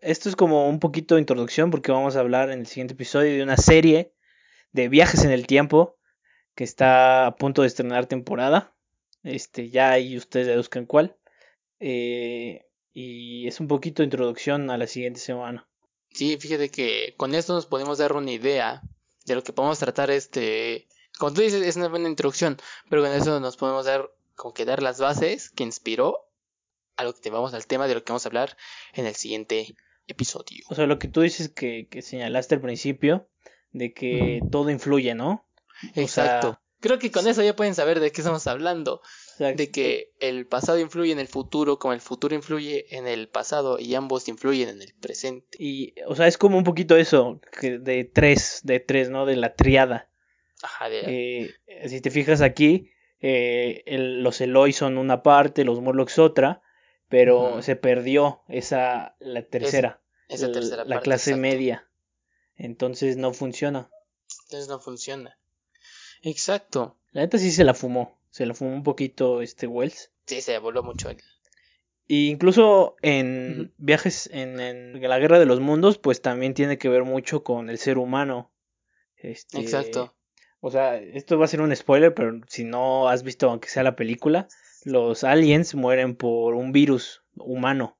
Esto 0.00 0.28
es 0.28 0.36
como 0.36 0.68
un 0.68 0.80
poquito 0.80 1.14
de 1.14 1.20
introducción 1.20 1.70
porque 1.70 1.92
vamos 1.92 2.16
a 2.16 2.20
hablar 2.20 2.50
en 2.50 2.60
el 2.60 2.66
siguiente 2.66 2.94
episodio 2.94 3.32
de 3.32 3.42
una 3.42 3.56
serie 3.56 4.12
de 4.72 4.88
viajes 4.88 5.24
en 5.24 5.30
el 5.30 5.46
tiempo 5.46 5.96
que 6.54 6.64
está 6.64 7.26
a 7.26 7.36
punto 7.36 7.62
de 7.62 7.68
estrenar 7.68 8.06
temporada. 8.06 8.74
Este, 9.22 9.70
ya 9.70 9.90
ahí 9.90 10.16
ustedes 10.16 10.46
deduzcan 10.46 10.86
cuál. 10.86 11.16
Eh, 11.80 12.66
y 12.92 13.46
es 13.46 13.60
un 13.60 13.68
poquito 13.68 14.02
de 14.02 14.06
introducción 14.06 14.70
a 14.70 14.78
la 14.78 14.86
siguiente 14.86 15.20
semana. 15.20 15.68
Sí, 16.10 16.36
fíjate 16.38 16.70
que 16.70 17.14
con 17.16 17.34
esto 17.34 17.54
nos 17.54 17.66
podemos 17.66 17.98
dar 17.98 18.12
una 18.14 18.32
idea 18.32 18.82
de 19.24 19.34
lo 19.34 19.42
que 19.42 19.52
podemos 19.52 19.78
tratar 19.78 20.10
este... 20.10 20.88
Como 21.18 21.32
tú 21.32 21.40
dices, 21.40 21.62
es 21.62 21.76
una 21.76 21.88
buena 21.88 22.08
introducción, 22.08 22.58
pero 22.88 23.02
con 23.02 23.12
eso 23.12 23.40
nos 23.40 23.56
podemos 23.56 23.86
dar, 23.86 24.10
como 24.34 24.54
que 24.54 24.64
dar 24.64 24.82
las 24.82 25.00
bases 25.00 25.50
que 25.50 25.64
inspiró 25.64 26.28
a 26.96 27.04
lo 27.04 27.14
que 27.14 27.20
te 27.20 27.30
vamos 27.30 27.54
al 27.54 27.66
tema 27.66 27.86
de 27.86 27.94
lo 27.94 28.04
que 28.04 28.12
vamos 28.12 28.24
a 28.24 28.28
hablar 28.28 28.56
en 28.94 29.06
el 29.06 29.14
siguiente 29.14 29.74
episodio. 30.06 30.64
O 30.68 30.74
sea, 30.74 30.86
lo 30.86 30.98
que 30.98 31.08
tú 31.08 31.20
dices 31.20 31.48
que, 31.48 31.88
que 31.90 32.02
señalaste 32.02 32.54
al 32.54 32.60
principio, 32.60 33.28
de 33.72 33.92
que 33.92 34.40
todo 34.50 34.70
influye, 34.70 35.14
¿no? 35.14 35.46
Exacto. 35.94 36.60
Creo 36.80 36.98
que 36.98 37.10
con 37.10 37.26
eso 37.26 37.42
ya 37.42 37.56
pueden 37.56 37.74
saber 37.74 37.98
de 38.00 38.12
qué 38.12 38.20
estamos 38.20 38.46
hablando. 38.46 39.02
De 39.38 39.70
que 39.70 40.12
el 40.18 40.46
pasado 40.46 40.78
influye 40.78 41.12
en 41.12 41.20
el 41.20 41.28
futuro, 41.28 41.78
como 41.78 41.94
el 41.94 42.00
futuro 42.00 42.34
influye 42.34 42.96
en 42.96 43.06
el 43.06 43.28
pasado 43.28 43.78
y 43.78 43.94
ambos 43.94 44.26
influyen 44.28 44.68
en 44.68 44.82
el 44.82 44.92
presente. 44.94 45.56
Y, 45.60 45.94
o 46.06 46.16
sea, 46.16 46.26
es 46.26 46.36
como 46.38 46.58
un 46.58 46.64
poquito 46.64 46.96
eso, 46.96 47.40
de 47.62 48.04
tres, 48.12 48.60
de 48.64 48.80
tres, 48.80 49.10
¿no? 49.10 49.26
De 49.26 49.36
la 49.36 49.54
triada. 49.54 50.10
Ajá, 50.62 50.88
de... 50.88 51.54
Eh, 51.66 51.88
si 51.88 52.00
te 52.00 52.10
fijas 52.10 52.40
aquí, 52.40 52.90
eh, 53.20 53.84
los 53.86 54.40
Eloy 54.40 54.72
son 54.72 54.98
una 54.98 55.22
parte, 55.22 55.64
los 55.64 55.80
Morlocks 55.80 56.18
otra, 56.18 56.62
pero 57.08 57.62
se 57.62 57.76
perdió 57.76 58.42
esa, 58.48 59.16
la 59.20 59.42
tercera. 59.42 60.00
esa 60.28 60.52
tercera 60.52 60.84
la, 60.84 61.00
clase 61.00 61.36
media. 61.36 61.88
Entonces 62.56 63.16
no 63.16 63.32
funciona. 63.32 63.88
Entonces 64.44 64.68
no 64.68 64.80
funciona. 64.80 65.38
Exacto. 66.22 66.96
La 67.12 67.22
neta 67.22 67.38
sí 67.38 67.50
se 67.50 67.64
la 67.64 67.74
fumó. 67.74 68.18
Se 68.30 68.46
la 68.46 68.54
fumó 68.54 68.74
un 68.74 68.82
poquito 68.82 69.42
este 69.42 69.66
Wells. 69.66 70.12
Sí, 70.26 70.40
se 70.40 70.58
voló 70.58 70.82
mucho. 70.82 71.10
Y 72.06 72.28
incluso 72.30 72.96
en 73.02 73.72
viajes 73.76 74.28
en, 74.32 74.60
en, 74.60 75.00
la 75.00 75.18
guerra 75.18 75.38
de 75.38 75.46
los 75.46 75.60
mundos, 75.60 75.98
pues 75.98 76.22
también 76.22 76.54
tiene 76.54 76.78
que 76.78 76.88
ver 76.88 77.04
mucho 77.04 77.42
con 77.42 77.70
el 77.70 77.78
ser 77.78 77.98
humano. 77.98 78.50
Este, 79.16 79.60
Exacto. 79.60 80.14
O 80.60 80.70
sea, 80.70 80.96
esto 80.96 81.38
va 81.38 81.44
a 81.44 81.48
ser 81.48 81.60
un 81.60 81.74
spoiler, 81.74 82.14
pero 82.14 82.40
si 82.48 82.64
no 82.64 83.08
has 83.08 83.22
visto, 83.22 83.48
aunque 83.48 83.68
sea 83.68 83.82
la 83.82 83.96
película, 83.96 84.48
los 84.84 85.22
aliens 85.24 85.74
mueren 85.74 86.16
por 86.16 86.54
un 86.54 86.72
virus 86.72 87.22
humano. 87.36 87.98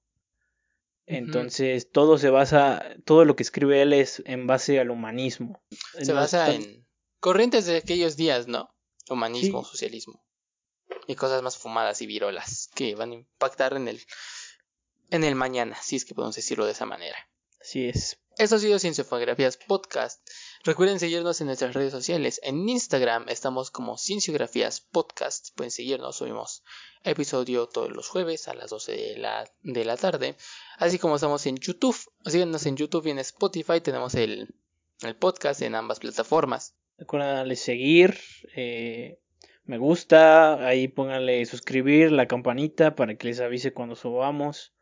Entonces, 1.06 1.90
todo 1.90 2.18
se 2.18 2.28
basa, 2.28 2.84
todo 3.04 3.24
lo 3.24 3.34
que 3.34 3.42
escribe 3.42 3.80
él 3.80 3.94
es 3.94 4.22
en 4.26 4.46
base 4.46 4.78
al 4.78 4.90
humanismo. 4.90 5.62
Se 5.70 6.12
basa 6.12 6.54
en 6.54 6.84
corrientes 7.20 7.66
de 7.66 7.76
aquellos 7.76 8.16
días, 8.16 8.46
¿no? 8.48 8.68
Humanismo, 9.08 9.64
socialismo. 9.64 10.24
Y 11.06 11.14
cosas 11.14 11.42
más 11.42 11.56
fumadas 11.56 12.02
y 12.02 12.06
virolas 12.06 12.68
que 12.74 12.94
van 12.94 13.12
a 13.12 13.14
impactar 13.14 13.74
en 13.74 13.88
el, 13.88 14.02
en 15.10 15.24
el 15.24 15.34
mañana, 15.34 15.76
si 15.82 15.96
es 15.96 16.04
que 16.04 16.14
podemos 16.14 16.36
decirlo 16.36 16.66
de 16.66 16.72
esa 16.72 16.86
manera. 16.86 17.16
Así 17.60 17.88
es. 17.88 18.18
Eso 18.38 18.54
ha 18.54 18.58
sido 18.60 18.78
Cienciografías 18.78 19.56
Podcast. 19.56 20.24
Recuerden 20.62 21.00
seguirnos 21.00 21.40
en 21.40 21.48
nuestras 21.48 21.74
redes 21.74 21.90
sociales. 21.90 22.40
En 22.44 22.68
Instagram 22.68 23.28
estamos 23.28 23.72
como 23.72 23.98
Cienciografías 23.98 24.80
Podcast. 24.80 25.48
Pueden 25.56 25.72
seguirnos, 25.72 26.16
subimos 26.16 26.62
episodio 27.02 27.66
todos 27.66 27.90
los 27.90 28.06
jueves 28.06 28.46
a 28.46 28.54
las 28.54 28.70
12 28.70 28.92
de 28.92 29.18
la, 29.18 29.50
de 29.62 29.84
la 29.84 29.96
tarde. 29.96 30.36
Así 30.76 31.00
como 31.00 31.16
estamos 31.16 31.46
en 31.46 31.56
YouTube. 31.56 31.98
Síguenos 32.24 32.64
en 32.66 32.76
YouTube 32.76 33.06
y 33.06 33.10
en 33.10 33.18
Spotify. 33.18 33.80
Tenemos 33.80 34.14
el, 34.14 34.54
el 35.00 35.16
podcast 35.16 35.60
en 35.62 35.74
ambas 35.74 35.98
plataformas. 35.98 36.77
Recuerden 36.98 37.56
seguir, 37.56 38.18
eh, 38.56 39.18
me 39.64 39.78
gusta, 39.78 40.66
ahí 40.66 40.88
pónganle 40.88 41.44
suscribir, 41.46 42.10
la 42.10 42.26
campanita 42.26 42.96
para 42.96 43.16
que 43.16 43.28
les 43.28 43.40
avise 43.40 43.72
cuando 43.72 43.94
subamos. 43.94 44.72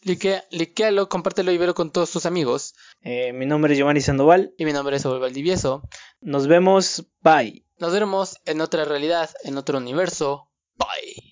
Liquea, 0.00 0.44
liquealo, 0.50 1.08
compártelo 1.08 1.52
y 1.52 1.58
velo 1.58 1.74
con 1.74 1.92
todos 1.92 2.10
tus 2.10 2.26
amigos. 2.26 2.74
Eh, 3.02 3.32
mi 3.32 3.46
nombre 3.46 3.72
es 3.72 3.78
Giovanni 3.78 4.00
Sandoval. 4.00 4.52
Y 4.58 4.64
mi 4.64 4.72
nombre 4.72 4.96
es 4.96 5.02
Saúl 5.02 5.20
Valdivieso. 5.20 5.82
Nos 6.20 6.48
vemos, 6.48 7.06
bye. 7.20 7.64
Nos 7.78 7.92
vemos 7.92 8.40
en 8.44 8.60
otra 8.60 8.84
realidad, 8.84 9.30
en 9.44 9.58
otro 9.58 9.78
universo. 9.78 10.50
Bye. 10.76 11.31